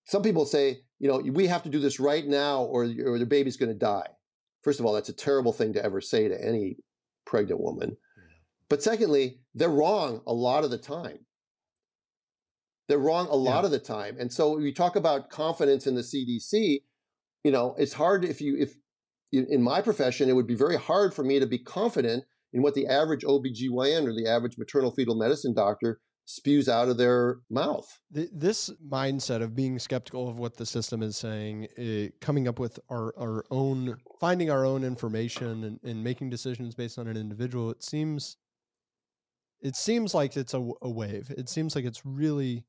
[0.06, 3.26] some people say, you know, we have to do this right now, or, or the
[3.26, 4.08] baby's going to die.
[4.62, 6.76] First of all, that's a terrible thing to ever say to any
[7.24, 7.96] pregnant woman.
[8.68, 11.18] But secondly, they're wrong a lot of the time.
[12.88, 13.66] They're wrong a lot Yeah.
[13.66, 14.16] of the time.
[14.18, 16.84] And so we talk about confidence in the CDC,
[17.44, 18.74] you know, it's hard if you if
[19.32, 22.62] in in my profession it would be very hard for me to be confident in
[22.62, 27.38] what the average OBGYN or the average maternal fetal medicine doctor spews out of their
[27.48, 28.00] mouth.
[28.10, 32.78] This mindset of being skeptical of what the system is saying, uh, coming up with
[32.90, 37.70] our, our own, finding our own information and, and making decisions based on an individual,
[37.70, 38.36] it seems,
[39.62, 41.32] it seems like it's a wave.
[41.38, 42.64] It seems like it's really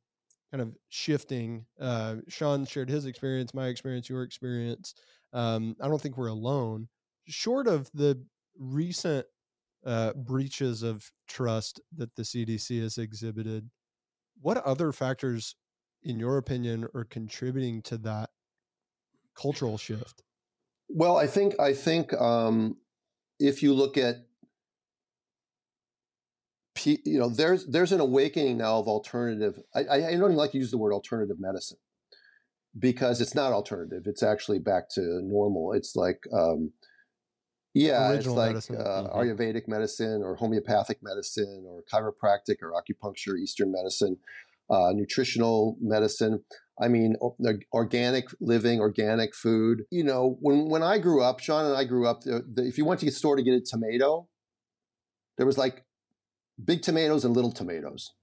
[0.52, 1.66] kind of shifting.
[1.82, 4.94] Uh, Sean shared his experience, my experience, your experience.
[5.34, 6.90] Um, I don't think we're alone.
[7.28, 8.24] Short of the
[8.58, 9.26] recent
[9.86, 13.70] uh, breaches of trust that the CDC has exhibited,
[14.42, 15.56] what other factors,
[16.04, 18.30] in your opinion, are contributing to that
[19.36, 20.24] cultural shift?
[20.90, 22.78] Well, I think I think um,
[23.40, 24.16] if you look at
[26.86, 29.60] you know there's there's an awakening now of alternative.
[29.76, 31.78] I I don't even like to use the word alternative medicine
[32.78, 34.04] because it's not alternative.
[34.06, 35.74] It's actually back to normal.
[35.74, 36.72] It's like um,
[37.86, 38.76] yeah, it's like medicine.
[38.78, 39.16] uh, Mhm.
[39.18, 44.18] Ayurvedic medicine or homeopathic medicine or chiropractic or acupuncture, Eastern medicine,
[44.70, 46.44] uh, nutritional medicine.
[46.80, 47.16] I mean,
[47.74, 49.86] organic living, organic food.
[49.90, 52.22] You know, when when I grew up, Sean and I grew up.
[52.22, 54.28] The, the, if you went to the store to get a tomato,
[55.38, 55.86] there was like
[56.64, 58.14] big tomatoes and little tomatoes,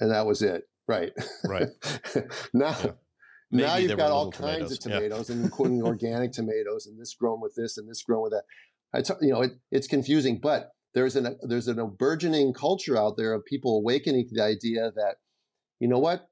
[0.00, 0.68] and that was it.
[0.88, 1.12] Right.
[1.44, 1.68] Right.
[2.54, 2.76] now,
[3.50, 3.66] Yeah.
[3.66, 4.96] now you've got all kinds of tomatoes, yeah.
[5.08, 8.44] tomatoes, and including organic tomatoes, and this grown with this, and this grown with that.
[8.96, 12.96] I t- you know, it, it's confusing, but there's an there's an, a burgeoning culture
[12.96, 15.16] out there of people awakening to the idea that,
[15.78, 16.28] you know what,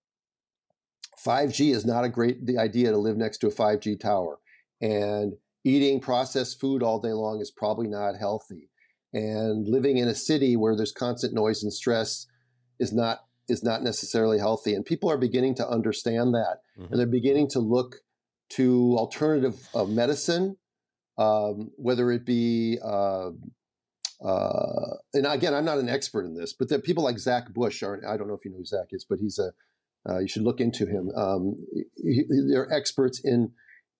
[1.24, 4.38] 5G is not a great the idea to live next to a 5G tower,
[4.80, 5.34] and
[5.64, 8.70] eating processed food all day long is probably not healthy,
[9.12, 12.26] and living in a city where there's constant noise and stress
[12.80, 16.90] is not is not necessarily healthy, and people are beginning to understand that, Mhm.
[16.90, 17.96] and they're beginning to look
[18.50, 20.56] to alternative uh, medicine,
[21.18, 22.78] um, whether it be.
[22.84, 23.30] Uh,
[24.24, 27.82] uh, and again, I'm not an expert in this, but the people like Zach Bush
[27.82, 28.00] are.
[28.08, 29.52] I don't know if you know who Zach is, but he's a.
[30.08, 31.10] Uh, you should look into him.
[31.16, 31.56] Um,
[31.96, 33.52] he- they're experts in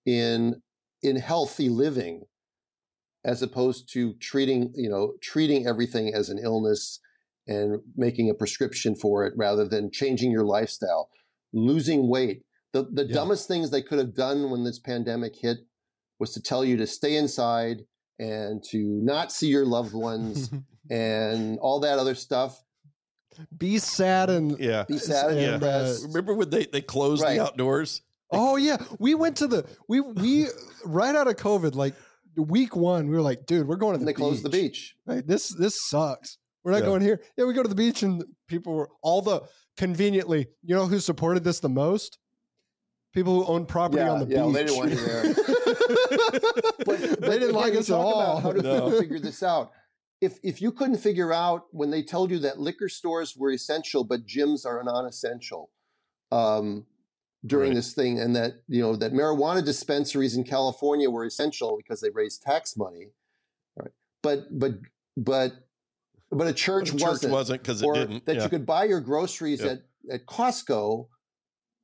[0.06, 0.62] in
[1.02, 2.22] in healthy living,
[3.24, 7.00] as opposed to treating you know treating everything as an illness
[7.46, 11.10] and making a prescription for it rather than changing your lifestyle,
[11.52, 12.42] losing weight.
[12.72, 13.14] The the Yeah.
[13.14, 15.58] dumbest things they could have done when this pandemic hit
[16.18, 17.84] was to tell you to stay inside
[18.18, 20.50] and to not see your loved ones
[20.90, 22.62] and all that other stuff.
[23.56, 24.84] Be sad and Yeah.
[24.86, 25.52] Be sad and and, Yeah.
[25.54, 26.04] depressed.
[26.06, 27.36] Remember when they, they closed Right.
[27.36, 28.02] the outdoors?
[28.30, 30.46] Oh yeah, we went to the we we
[30.84, 31.94] right out of COVID, like
[32.36, 34.18] week one, we were like, dude, we're going to the And they beach.
[34.18, 34.96] closed the beach.
[35.06, 35.24] Right?
[35.26, 36.38] This this sucks.
[36.64, 36.86] We're not Yeah.
[36.86, 37.20] going here.
[37.36, 39.42] Yeah, we go to the beach, and people were all the
[39.76, 40.46] conveniently.
[40.62, 42.18] You know who supported this the most?
[43.14, 44.54] People who own property Yeah, on the yeah, beach.
[44.54, 45.34] they didn't want you there.
[46.84, 48.40] But, they didn't like us at talk about all.
[48.40, 48.74] How did No.
[48.86, 49.70] people figure this out?
[50.20, 54.04] if if you couldn't figure out when they told you that liquor stores were essential
[54.04, 55.70] but gyms are non-essential
[56.32, 56.86] um,
[57.44, 57.74] during Right.
[57.76, 62.10] this thing, and that you know that marijuana dispensaries in California were essential because they
[62.10, 63.08] raised tax money,
[63.76, 63.90] right?
[64.22, 64.72] But but
[65.16, 65.52] but
[66.30, 68.24] but a church, The church wasn't, wasn't because it or didn't.
[68.26, 68.42] that yeah.
[68.44, 69.72] you could buy your groceries Yeah.
[69.72, 69.78] at
[70.10, 71.08] at Costco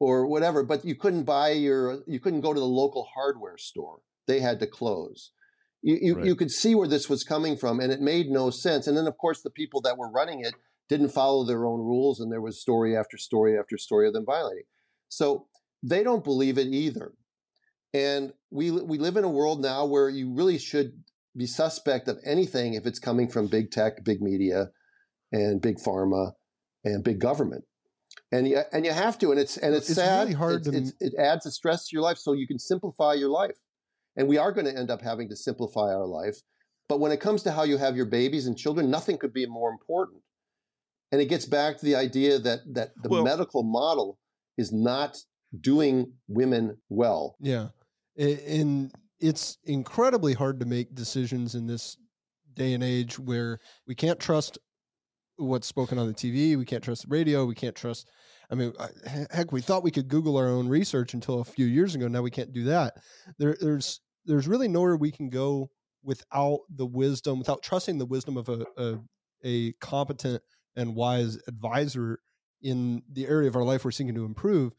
[0.00, 4.00] or whatever, but you couldn't buy your you couldn't go to the local hardware store.
[4.26, 5.30] They had to close.
[5.82, 6.24] You you, Right.
[6.26, 8.86] you could see where this was coming from, and it made no sense.
[8.86, 10.54] And then, of course, the people that were running it
[10.88, 14.26] didn't follow their own rules, and there was story after story after story of them
[14.26, 14.64] violating.
[15.08, 15.46] So
[15.82, 17.12] they don't believe it either.
[17.92, 20.92] And we we live in a world now where you really should
[21.36, 24.70] be suspect of anything if it's coming from big tech, big media,
[25.32, 26.32] and big pharma
[26.84, 27.64] and big government.
[28.32, 30.20] And you, and you have to, and it's and it's, It's sad.
[30.22, 32.58] really hard It's- to- it's- it adds a stress to your life, so you can
[32.58, 33.58] simplify your life.
[34.16, 36.40] And we are going to end up having to simplify our life.
[36.88, 39.46] But when it comes to how you have your babies and children, nothing could be
[39.46, 40.22] more important.
[41.12, 44.18] And it gets back to the idea that that the Well- medical model
[44.56, 45.18] is not
[45.60, 47.36] doing women well.
[47.40, 47.70] Yeah.
[48.16, 51.96] And it's incredibly hard to make decisions in this
[52.54, 54.58] day and age where we can't trust
[55.40, 58.06] what's spoken on the TV, we can't trust the radio, we can't trust
[58.50, 58.72] I mean,
[59.30, 62.08] heck, we thought we could Google our own research until a few years ago.
[62.08, 62.94] Now we can't do that.
[63.38, 65.70] There, there's there's really nowhere we can go
[66.02, 68.98] without the wisdom, without trusting the wisdom of a, a
[69.44, 70.42] a competent
[70.76, 72.18] and wise advisor
[72.60, 74.72] in the area of our life we're seeking to improve.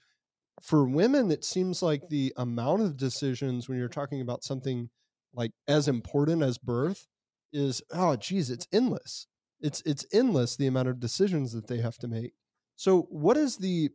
[0.61, 4.89] For women, it seems like the amount of decisions when you're talking about something
[5.33, 7.07] like as important as birth
[7.53, 9.27] is oh geez, it's endless.
[9.61, 12.33] It's it's endless the amount of decisions that they have to make.
[12.75, 13.89] So what is the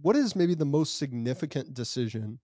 [0.00, 2.38] what is maybe the most significant decision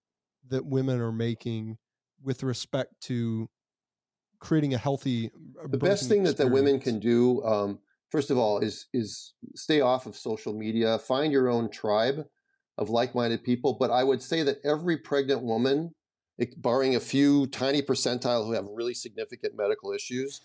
[0.49, 1.79] that women are making
[2.23, 3.49] with respect to
[4.41, 5.31] creating a healthy
[5.69, 7.79] the best thing that the women can do um,
[8.09, 12.25] first of all is is stay off of social media find your own tribe
[12.77, 15.93] of like-minded people but i would say that every pregnant woman
[16.59, 20.43] barring a few tiny percentile who have really significant medical issues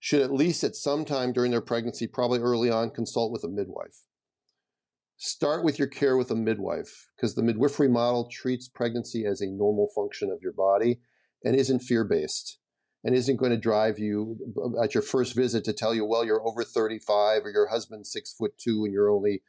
[0.00, 3.48] should at least at some time during their pregnancy probably early on consult with a
[3.48, 4.02] midwife
[5.22, 9.46] start with your care with a midwife because the midwifery model treats pregnancy as a
[9.46, 10.98] normal function of your body
[11.44, 12.58] and isn't fear-based
[13.04, 16.24] and isn't going to drive you uh, at your first visit to tell you, well,
[16.24, 19.42] you're over 35 or your husband's six foot two and you're only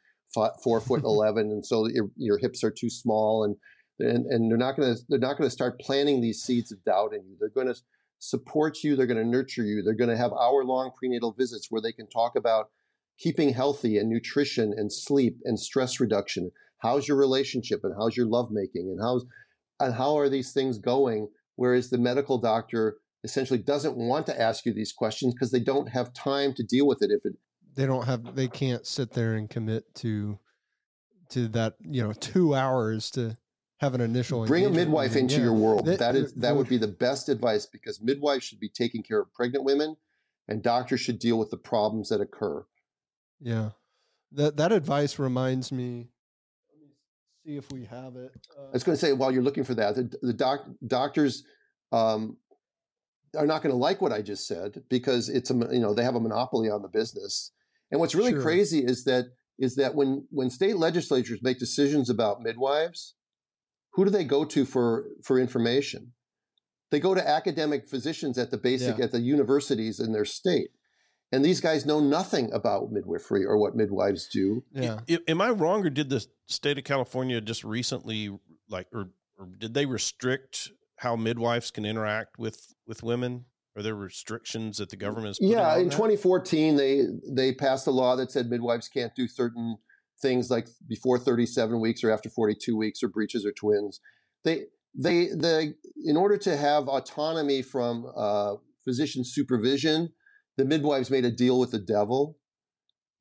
[0.62, 1.50] four foot 11.
[1.50, 3.42] And so your, your hips are too small.
[3.42, 3.56] And,
[3.98, 6.84] and, and they're not going to, they're not going to start planting these seeds of
[6.84, 7.36] doubt in you.
[7.40, 7.80] They're going to
[8.22, 8.94] support you.
[8.94, 9.82] They're going to nurture you.
[9.82, 12.70] They're going to have hour long prenatal visits where they can talk about
[13.18, 16.52] keeping healthy and nutrition and sleep and stress reduction.
[16.78, 19.26] How's your relationship and how's your lovemaking and how's,
[19.80, 21.28] and how are these things going?
[21.56, 25.88] Whereas the medical doctor essentially doesn't want to ask you these questions because they don't
[25.88, 27.34] have time to deal with it if it
[27.74, 30.38] they don't have they can't sit there and commit to
[31.30, 33.36] to that you know two hours to
[33.82, 35.42] have an initial bring a midwife into Yeah.
[35.42, 35.84] your world.
[35.86, 39.20] That- that is that would be the best advice because midwives should be taking care
[39.20, 39.96] of pregnant women
[40.48, 42.64] and doctors should deal with the problems that occur.
[43.40, 43.72] Yeah.
[44.30, 46.10] That that advice reminds me
[46.70, 46.88] let me
[47.44, 48.32] see if we have it.
[48.56, 51.44] Uh, i was going to say while you're looking for that the, the doc, doctors
[51.90, 52.38] um,
[53.36, 56.04] are not going to like what i just said because it's a you know they
[56.04, 57.50] have a monopoly on the business.
[57.90, 58.42] And what's really Sure.
[58.42, 59.24] crazy is that
[59.58, 63.14] is that when when state legislatures make decisions about midwives
[63.92, 66.12] who do they go to for for information
[66.90, 69.04] they go to academic physicians at the basic Yeah.
[69.04, 70.70] at the universities in their state
[71.30, 75.50] and these guys know nothing about midwifery or what midwives do yeah I- am I
[75.50, 78.28] wrong, or did the state of California just recently,
[78.68, 83.46] like, or, or did they restrict how midwives can interact with with women?
[83.74, 85.38] Are there restrictions that the government is?
[85.38, 85.92] putting yeah on in that?
[85.94, 89.76] 2014 they they passed a law that said midwives can't do certain
[90.22, 94.00] things like before 37 weeks or after 42 weeks or breeches or twins.
[94.44, 98.54] They they the in order to have autonomy from uh,
[98.84, 100.12] physician supervision
[100.58, 102.38] the midwives made a deal with the devil.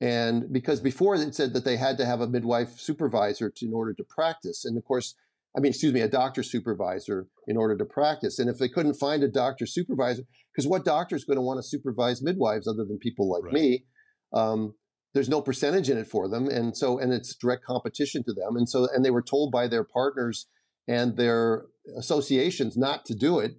[0.02, 3.74] And because before it said that they had to have a midwife supervisor to, in
[3.74, 4.66] order to practice.
[4.66, 5.16] And of course
[5.56, 8.40] i mean excuse me a doctor supervisor in order to practice.
[8.40, 11.60] And if they couldn't find a doctor supervisor because what doctor is going to want
[11.60, 13.54] to supervise midwives other than people like Right.
[13.54, 13.86] me?
[14.34, 14.74] Um,
[15.14, 18.56] there's no percentage in it for them and so and it's direct competition to them
[18.56, 20.48] and so and they were told by their partners
[20.88, 21.66] and their
[21.98, 23.54] associations not to do it.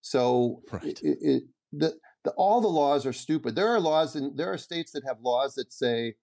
[0.00, 0.84] So Right.
[1.02, 3.54] it, it, the, the, all the laws are stupid.
[3.54, 6.14] There are laws and there are states that have laws that say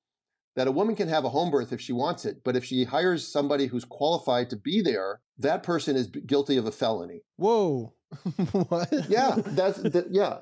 [0.56, 2.84] that a woman can have a home birth if she wants it but if she
[2.84, 7.22] hires somebody who's qualified to be there that person is guilty of a felony.
[7.38, 7.94] Whoa.
[8.52, 8.92] What?
[9.08, 10.40] Yeah that's that, yeah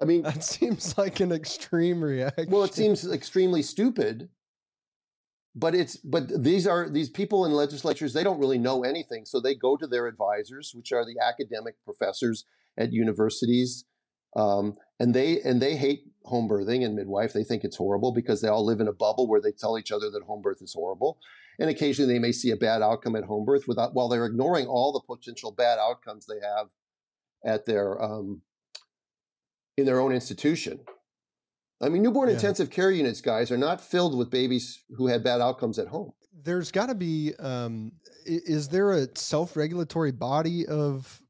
[0.00, 2.50] I mean, That seems like an extreme reaction.
[2.50, 4.28] well, it seems extremely stupid,
[5.54, 8.12] but it's but these are these people in legislatures.
[8.12, 11.74] They don't really know anything, so they go to their advisors, which are the academic
[11.84, 12.44] professors
[12.76, 13.84] at universities,
[14.36, 17.32] um, and they and they hate home birthing and midwife.
[17.32, 19.90] They think it's horrible because they all live in a bubble where they tell each
[19.90, 21.18] other that home birth is horrible.
[21.58, 24.66] And occasionally they may see a bad outcome at home birth without while they're ignoring
[24.66, 26.68] all the potential bad outcomes they have
[27.44, 28.42] at their um,
[29.78, 30.80] in their own institution.
[31.80, 32.34] I mean, newborn Yeah.
[32.34, 36.12] intensive care units, guys, are not filled with babies who had bad outcomes at home.
[36.40, 37.90] there's got to be um
[38.24, 41.20] is there a self-regulatory body of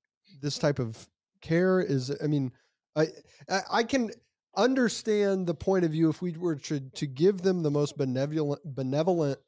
[0.43, 1.09] this type of
[1.41, 2.53] care is i mean
[2.95, 3.07] i
[3.49, 4.11] i I can
[4.55, 8.61] understand the point of view if we were to to give them the most benevolent
[8.65, 9.39] benevolent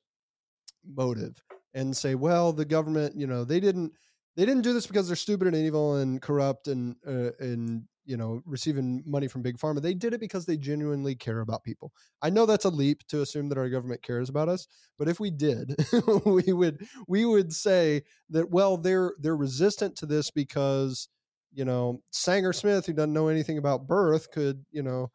[0.87, 1.43] motive
[1.75, 3.93] and say well the government you know they didn't
[4.37, 8.17] they didn't do this because they're stupid and evil and corrupt and uh, and you
[8.17, 11.93] know receiving money from big pharma they did it because they genuinely care about people.
[12.21, 14.67] I know that's a leap to assume that our government cares about us
[14.99, 15.77] but if we did
[16.27, 21.09] we would we would say that well they're they're resistant to this because
[21.53, 25.13] you know sanger smith who doesn't know anything about birth could you know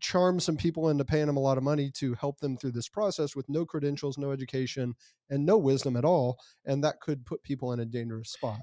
[0.00, 2.88] charm some people into paying them a lot of money to help them through this
[2.90, 4.94] process with no credentials no education
[5.30, 6.36] and no wisdom at all
[6.66, 8.60] and that could put people in a dangerous spot.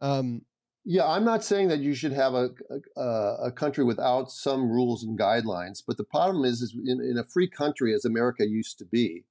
[0.00, 0.42] Um,
[0.84, 2.50] Yeah, I'm not saying that you should have a
[2.96, 7.18] a, a country without some rules and guidelines, but the problem is, is in, in
[7.18, 9.24] a free country as America used to be,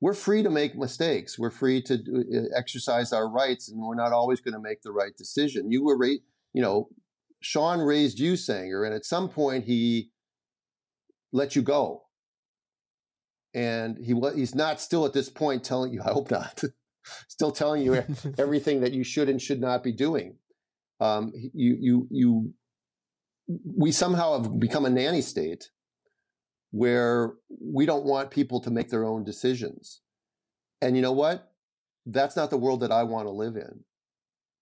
[0.00, 1.38] we're free to make mistakes.
[1.38, 4.92] We're free to do- exercise our rights, and we're not always going to make the
[4.92, 5.70] right decision.
[5.70, 6.20] You were, ra-
[6.54, 6.88] you know,
[7.40, 10.10] Sean raised you, Sanger, and at some point he
[11.32, 12.04] let you go,
[13.52, 16.00] and he he's not still at this point telling you.
[16.02, 16.62] I hope not.
[17.28, 18.02] Still telling you
[18.38, 20.36] everything that you should and should not be doing.
[21.00, 22.54] Um, you, you, you,
[23.76, 25.70] we somehow have become a nanny state
[26.70, 30.00] where we don't want people to make their own decisions.
[30.80, 31.52] And you know what?
[32.06, 33.84] That's not the world that I want to live in.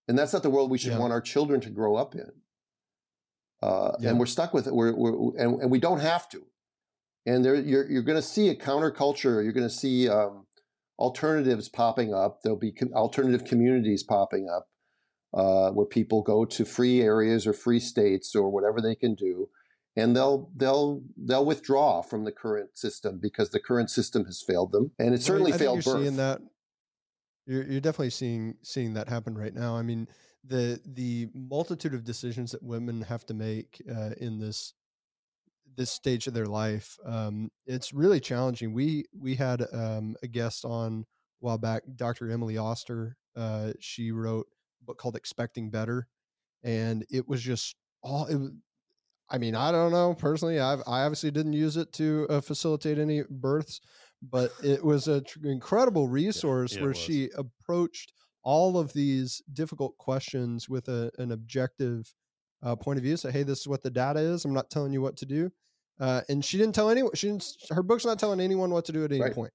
[0.09, 0.99] And that's not the world we should Yeah.
[0.99, 2.31] want our children to grow up in.
[3.63, 4.11] Uh, Yeah.
[4.11, 4.75] And we're stuck with it.
[4.75, 6.43] We're, we're, and, and we don't have to.
[7.25, 9.43] And there, you're, you're going to see a counterculture.
[9.45, 10.47] You're going to see um,
[10.99, 12.41] alternatives popping up.
[12.43, 14.67] There'll be alternative communities popping up
[15.35, 19.49] uh, where people go to free areas or free states or whatever they can do,
[19.97, 24.73] and they'll they'll they'll withdraw from the current system because the current system has failed
[24.73, 26.03] them, and it certainly I think failed you're birth.
[26.03, 26.41] Seeing that,
[27.47, 29.77] you're, you're definitely seeing seeing that happen right now.
[29.77, 30.09] I mean,
[30.45, 34.75] the the multitude of decisions that women have to make uh, in this
[35.77, 38.73] this stage of their life, um, it's really challenging.
[38.73, 42.31] We we had um, a guest on a while back, Dr.
[42.31, 43.17] Emily Oster.
[43.35, 44.47] Uh, she wrote
[44.85, 46.07] book called Expecting Better,
[46.63, 48.39] and it was just all it.
[49.31, 50.61] I mean, I don't know personally.
[50.61, 53.81] I've I obviously didn't use it to uh, facilitate any births,
[54.23, 58.13] but it was an incredible resource yeah, it where she approached
[58.43, 62.13] all of these difficult questions with a, an objective
[62.63, 63.17] uh, point of view.
[63.17, 64.45] So, hey, this is what the data is.
[64.45, 65.51] I'm not telling you what to do.
[66.01, 67.13] Uh, and she didn't tell anyone.
[67.15, 67.47] She didn't.
[67.71, 69.35] Her book's not telling anyone what to do at any Right.
[69.35, 69.53] point.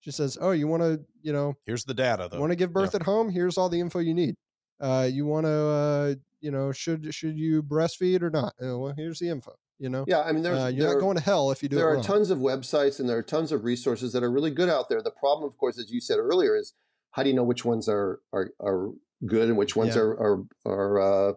[0.00, 2.36] She says, "Oh, you want to, you know, Here's the data, though.
[2.36, 2.74] you want to give Yeah.
[2.82, 3.30] birth at home?
[3.30, 4.34] Here's all the info you need.
[4.80, 8.54] Uh, you want to, uh, you know, should should you breastfeed or not?
[8.62, 9.52] Uh, well, here's the info.
[9.78, 11.68] You know, yeah, I mean, there's uh, you're there, not going to hell if you
[11.68, 12.04] do there are wrong.
[12.04, 15.02] tons of websites and there are tons of resources that are really good out there.
[15.02, 16.74] The problem, of course, as you said earlier, is
[17.10, 18.90] how do you know which ones are are, are
[19.26, 20.02] good and which ones Yeah.
[20.02, 21.00] are are are
[21.30, 21.32] uh,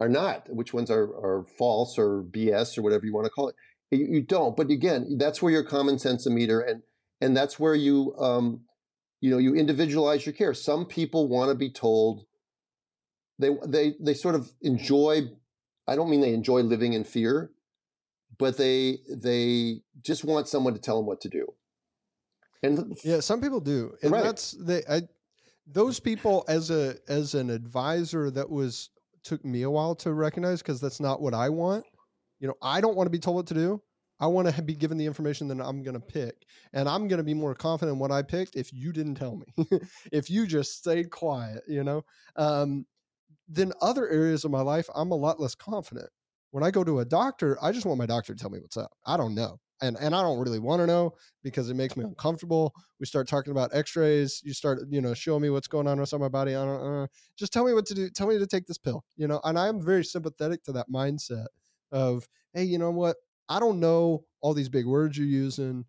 [0.00, 0.48] are not?
[0.52, 3.54] Which ones are are false or BS or whatever you want to call it?
[3.90, 4.56] You, you don't.
[4.56, 6.82] But again, that's where your common sense meter and
[7.20, 8.62] and that's where you um,
[9.20, 10.54] you know you individualize your care.
[10.54, 12.24] Some people want to be told
[13.38, 15.22] they they they sort of enjoy.
[15.86, 17.50] I don't mean they enjoy living in fear,
[18.38, 21.46] but they they just want someone to tell them what to do.
[22.62, 24.22] And Yeah, some people do, and Right.
[24.22, 24.82] that's they.
[24.88, 25.02] I
[25.66, 28.90] those people as a as an advisor that was
[29.22, 31.84] took me a while to recognize because that's not what I want.
[32.40, 33.82] You know, I don't want to be told what to do.
[34.20, 37.18] I want to be given the information that I'm going to pick, and I'm going
[37.18, 39.66] to be more confident in what I picked if you didn't tell me.
[40.12, 42.04] if you just stayed quiet, you know.
[42.36, 42.86] Um,
[43.48, 46.08] then other areas of my life, I'm a lot less confident.
[46.50, 48.76] When I go to a doctor, I just want my doctor to tell me what's
[48.76, 48.92] up.
[49.06, 49.58] I don't know.
[49.82, 52.72] And, and I don't really want to know because it makes me uncomfortable.
[53.00, 54.40] We start talking about x-rays.
[54.44, 56.54] You start, you know, showing me what's going on inside my body.
[56.54, 58.08] I don't, uh, just tell me what to do.
[58.08, 61.46] Tell me to take this pill, you know, and I'm very sympathetic to that mindset
[61.90, 63.16] of, Hey, you know what?
[63.48, 65.84] I don't know all these big words you're using.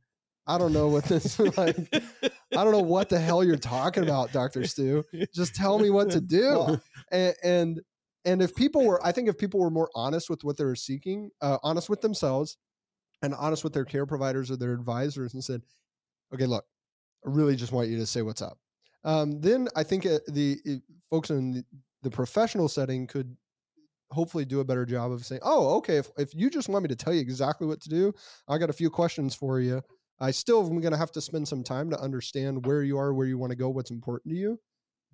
[0.47, 1.78] I don't know what this like.
[1.93, 5.03] I don't know what the hell you're talking about, Doctor Stu.
[5.34, 6.49] Just tell me what to do.
[6.49, 6.82] Well,
[7.12, 7.82] And, and
[8.26, 10.76] and if people were, I think if people were more honest with what they were
[10.76, 12.58] seeking, uh, honest with themselves,
[13.22, 15.62] and honest with their care providers or their advisors, and said,
[16.34, 16.66] "Okay, look,
[17.26, 18.58] I really just want you to say what's up."
[19.03, 21.64] Um, then I think uh, the folks in the,
[22.01, 23.38] the professional setting could
[24.12, 26.89] hopefully do a better job of saying, "Oh, okay, if if you just want me
[26.89, 28.14] to tell you exactly what to do,
[28.47, 29.82] I got a few questions for you."
[30.20, 33.14] I still am going to have to spend some time to understand where you are,
[33.14, 34.60] where you want to go, what's important to you.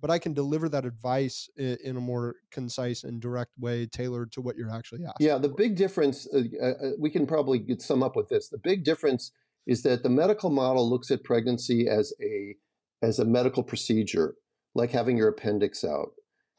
[0.02, 4.40] But I can deliver that advice in, a more concise and direct way, tailored to
[4.40, 5.26] what you're actually asking.
[5.26, 5.54] Yeah, the for.
[5.54, 8.48] big difference, uh, uh, we can probably get sum up with this.
[8.48, 9.30] The big difference
[9.66, 12.56] is that the medical model looks at pregnancy as a
[13.00, 14.34] as a medical procedure,
[14.74, 16.10] like having your appendix out.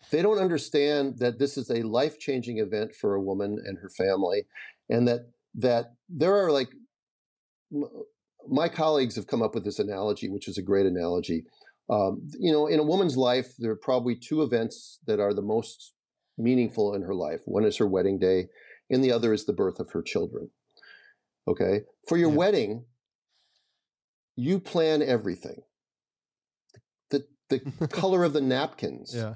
[0.09, 3.89] They don't understand that this is a life changing event for a woman and her
[3.89, 4.45] family,
[4.89, 6.69] and that that there are like
[8.47, 11.45] my colleagues have come up with this analogy, which is a great analogy.
[11.89, 15.41] Um, you know, in a woman's life, there are probably two events that are the
[15.41, 15.93] most
[16.37, 17.41] meaningful in her life.
[17.45, 18.47] One is her wedding day,
[18.89, 20.49] and the other is the birth of her children.
[21.47, 21.81] Okay.
[22.07, 22.37] For your yeah.
[22.37, 22.85] wedding,
[24.35, 25.61] you plan everything.
[27.09, 27.59] The the
[27.91, 29.13] color of the napkins.
[29.15, 29.35] Yeah.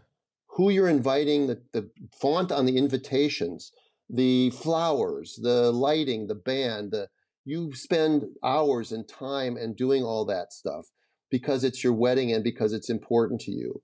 [0.52, 3.72] Who you're inviting, the, the font on the invitations,
[4.10, 7.10] the flowers, the lighting, the band, the
[7.46, 10.88] you spend hours and time and doing all that stuff
[11.30, 13.82] because it's your wedding and because it's important to you.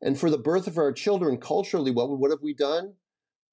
[0.00, 2.94] And for the birth of our children, culturally, what what have we done?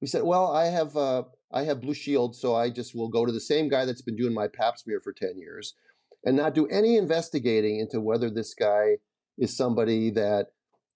[0.01, 3.25] We said, well, I have uh, I have Blue Shield, so I just will go
[3.25, 5.75] to the same guy that's been doing my Pap smear for ten years,
[6.23, 8.97] and not do any investigating into whether this guy
[9.37, 10.47] is somebody that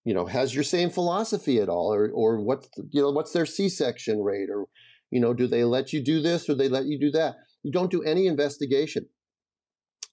[0.03, 3.45] you know has your same philosophy at all, or or what's you know what's their
[3.45, 4.65] C-section rate, or
[5.11, 7.35] you know do they let you do this or they let you do that?
[7.61, 9.07] You don't do any investigation.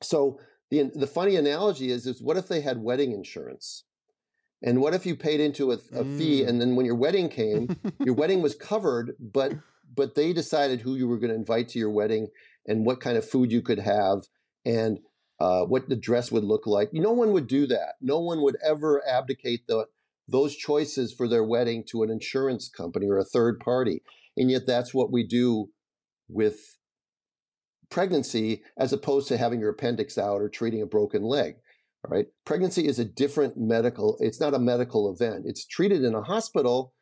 [0.02, 0.38] So
[0.70, 3.84] the the funny analogy is is what if they had wedding insurance?
[4.62, 6.18] And what if you paid into a, a mm.
[6.18, 9.52] fee and then when your wedding came, your wedding was covered, but
[9.94, 12.28] but they decided who you were going to invite to your wedding
[12.66, 14.28] and what kind of food you could have
[14.64, 15.00] and
[15.40, 16.90] uh, what the dress would look like.
[16.92, 17.94] No one would do that.
[18.00, 19.86] No one would ever abdicate the,
[20.28, 24.02] those choices for their wedding to an insurance company or a third party.
[24.36, 25.70] And yet that's what we do
[26.28, 26.76] with
[27.90, 31.56] pregnancy as opposed to having your appendix out or treating a broken leg.
[32.04, 32.26] All right.
[32.46, 35.44] Pregnancy is a different medical, it's not a medical event.
[35.46, 36.94] It's treated in a hospital,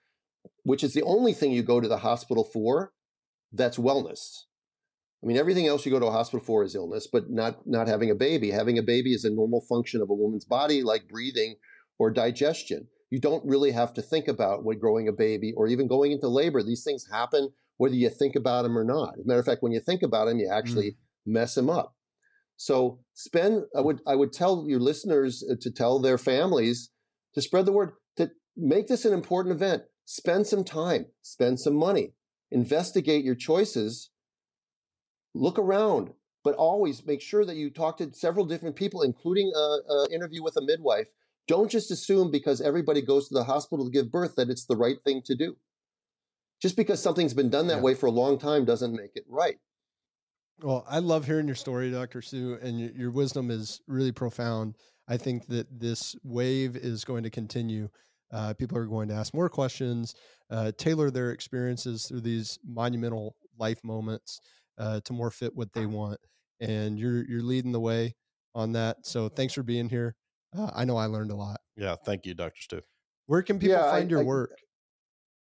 [0.64, 2.92] which is the only thing you go to the hospital for
[3.52, 4.44] that's wellness.
[5.22, 7.88] I mean, everything else you go to a hospital for is illness, but not not
[7.88, 8.50] having a baby.
[8.50, 11.56] Having a baby is a normal function of a woman's body, like breathing
[11.98, 12.86] or digestion.
[13.10, 16.28] You don't really have to think about when growing a baby or even going into
[16.28, 16.62] labor.
[16.62, 19.14] These things happen whether you think about them or not.
[19.18, 20.96] As a matter of fact, when you think about them, you actually mm.
[21.26, 21.94] mess them up.
[22.58, 23.64] So spend.
[23.74, 26.90] I would I would tell your listeners uh, to tell their families
[27.34, 29.84] to spread the word to make this an important event.
[30.04, 32.14] Spend some time, spend some money,
[32.50, 34.10] investigate your choices,
[35.34, 36.10] look around,
[36.42, 40.56] but always make sure that you talk to several different people, including an interview with
[40.56, 41.08] a midwife.
[41.46, 44.76] Don't just assume because everybody goes to the hospital to give birth that it's the
[44.76, 45.56] right thing to do.
[46.60, 47.82] Just because something's been done that yeah.
[47.82, 49.56] way for a long time doesn't make it right.
[50.60, 52.20] Well, I love hearing your story, Dr.
[52.20, 54.74] Stu, and your, your wisdom is really profound.
[55.06, 57.88] I think that this wave is going to continue.
[58.32, 60.14] Uh, people are going to ask more questions,
[60.50, 64.40] uh, tailor their experiences through these monumental life moments
[64.78, 66.18] uh, to more fit what they want.
[66.60, 68.16] And you're you're leading the way
[68.54, 69.06] on that.
[69.06, 70.16] So thanks for being here.
[70.56, 71.60] Uh, I know I learned a lot.
[71.76, 72.60] Yeah, thank you, Dr.
[72.60, 72.80] Stu.
[73.26, 74.58] Where can people yeah, find I, your I, work?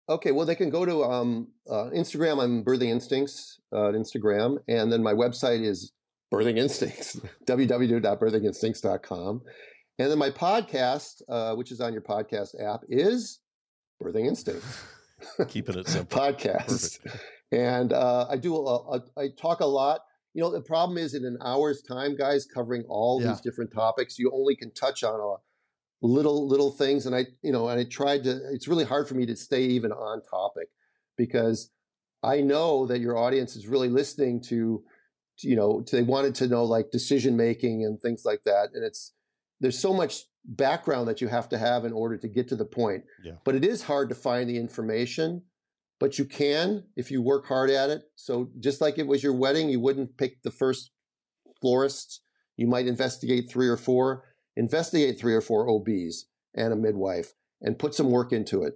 [0.08, 2.40] Okay, well, they can go to um, uh, Instagram.
[2.42, 4.58] I'm Birthing Instincts uh, Instagram.
[4.68, 5.92] And then my website is
[6.32, 9.42] Birthing Instincts, www.birthinginstincts.com.
[9.98, 13.40] And then my podcast, uh, which is on your podcast app, is
[14.02, 14.84] Birthing Instincts.
[15.48, 16.20] Keeping it simple.
[16.20, 17.02] podcast.
[17.02, 17.24] Perfect.
[17.50, 20.02] And uh, I do, a, a, I talk a lot.
[20.34, 23.28] You know, the problem is in an hour's time, guys, covering all yeah.
[23.28, 25.36] these different topics, you only can touch on a
[26.02, 29.14] little little things and i you know and i tried to it's really hard for
[29.14, 30.68] me to stay even on topic
[31.16, 31.70] because
[32.22, 34.82] i know that your audience is really listening to,
[35.38, 38.68] to you know to, they wanted to know like decision making and things like that
[38.74, 39.14] and it's
[39.60, 42.64] there's so much background that you have to have in order to get to the
[42.64, 43.32] point yeah.
[43.44, 45.42] but it is hard to find the information
[45.98, 49.32] but you can if you work hard at it so just like it was your
[49.32, 50.90] wedding you wouldn't pick the first
[51.60, 52.20] florist
[52.56, 54.24] you might investigate three or four
[54.56, 58.74] investigate three or four OBs and a midwife and put some work into it.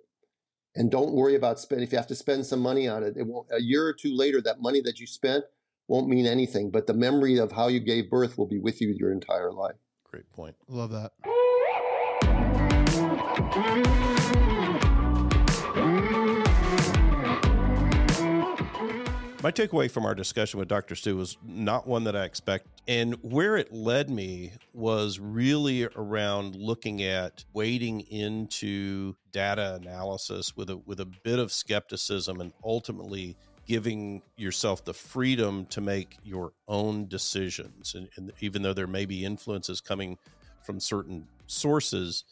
[0.75, 1.87] And don't worry about spending.
[1.87, 4.15] If you have to spend some money on it, it won't, a year or two
[4.15, 5.45] later, that money that you spent
[5.89, 6.71] won't mean anything.
[6.71, 9.77] But the memory of how you gave birth will be with you your entire life.
[10.05, 10.55] Great point.
[10.69, 11.13] Love that.
[19.43, 20.95] My takeaway from our discussion with Dr.
[20.95, 22.67] Stu was not one that I expect.
[22.87, 30.69] And where it led me was really around looking at wading into data analysis with
[30.69, 33.35] a with a bit of skepticism and ultimately
[33.67, 37.95] giving yourself the freedom to make your own decisions.
[37.95, 40.19] And, and even though there may be influences coming
[40.63, 42.25] from certain sources,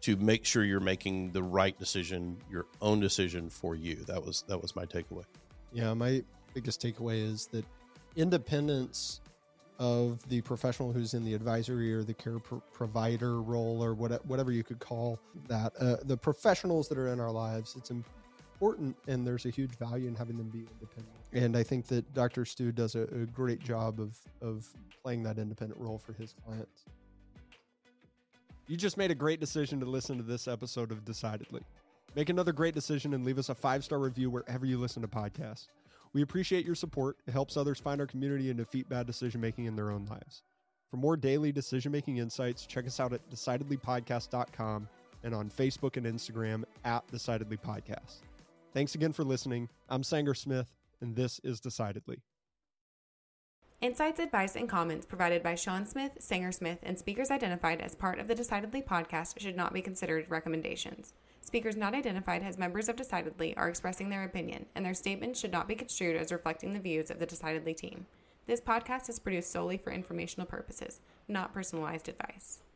[0.00, 3.96] to make sure you're making the right decision, your own decision for you.
[4.06, 5.24] That was that was my takeaway.
[5.72, 6.24] Yeah, my
[6.56, 7.66] biggest takeaway is that
[8.16, 9.20] independence
[9.78, 14.24] of the professional who's in the advisory or the care pro- provider role or what,
[14.24, 18.96] whatever you could call that, uh, the professionals that are in our lives, it's important
[19.06, 21.14] and there's a huge value in having them be independent.
[21.34, 22.46] And I think that Dr.
[22.46, 24.66] Stu does a, a great job of, of
[25.02, 26.86] playing that independent role for his clients.
[28.66, 31.60] You just made a great decision to listen to this episode of Decidedly.
[32.14, 35.08] Make another great decision and leave us a five star review wherever you listen to
[35.08, 35.66] podcasts.
[36.12, 37.18] We appreciate your support.
[37.26, 40.42] It helps others find our community and defeat bad decision making in their own lives.
[40.90, 44.88] For more daily decision making insights, check us out at decidedlypodcast.com
[45.24, 48.20] and on Facebook and Instagram at Decidedly Podcast.
[48.72, 49.68] Thanks again for listening.
[49.88, 52.22] I'm Sanger Smith, and this is Decidedly.
[53.82, 58.18] Insights, advice, and comments provided by Sean Smith, Sanger Smith, and speakers identified as part
[58.18, 61.12] of the Decidedly podcast should not be considered recommendations.
[61.46, 65.52] Speakers not identified as members of Decidedly are expressing their opinion, and their statements should
[65.52, 68.06] not be construed as reflecting the views of the Decidedly team.
[68.48, 70.98] This podcast is produced solely for informational purposes,
[71.28, 72.62] not personalized advice.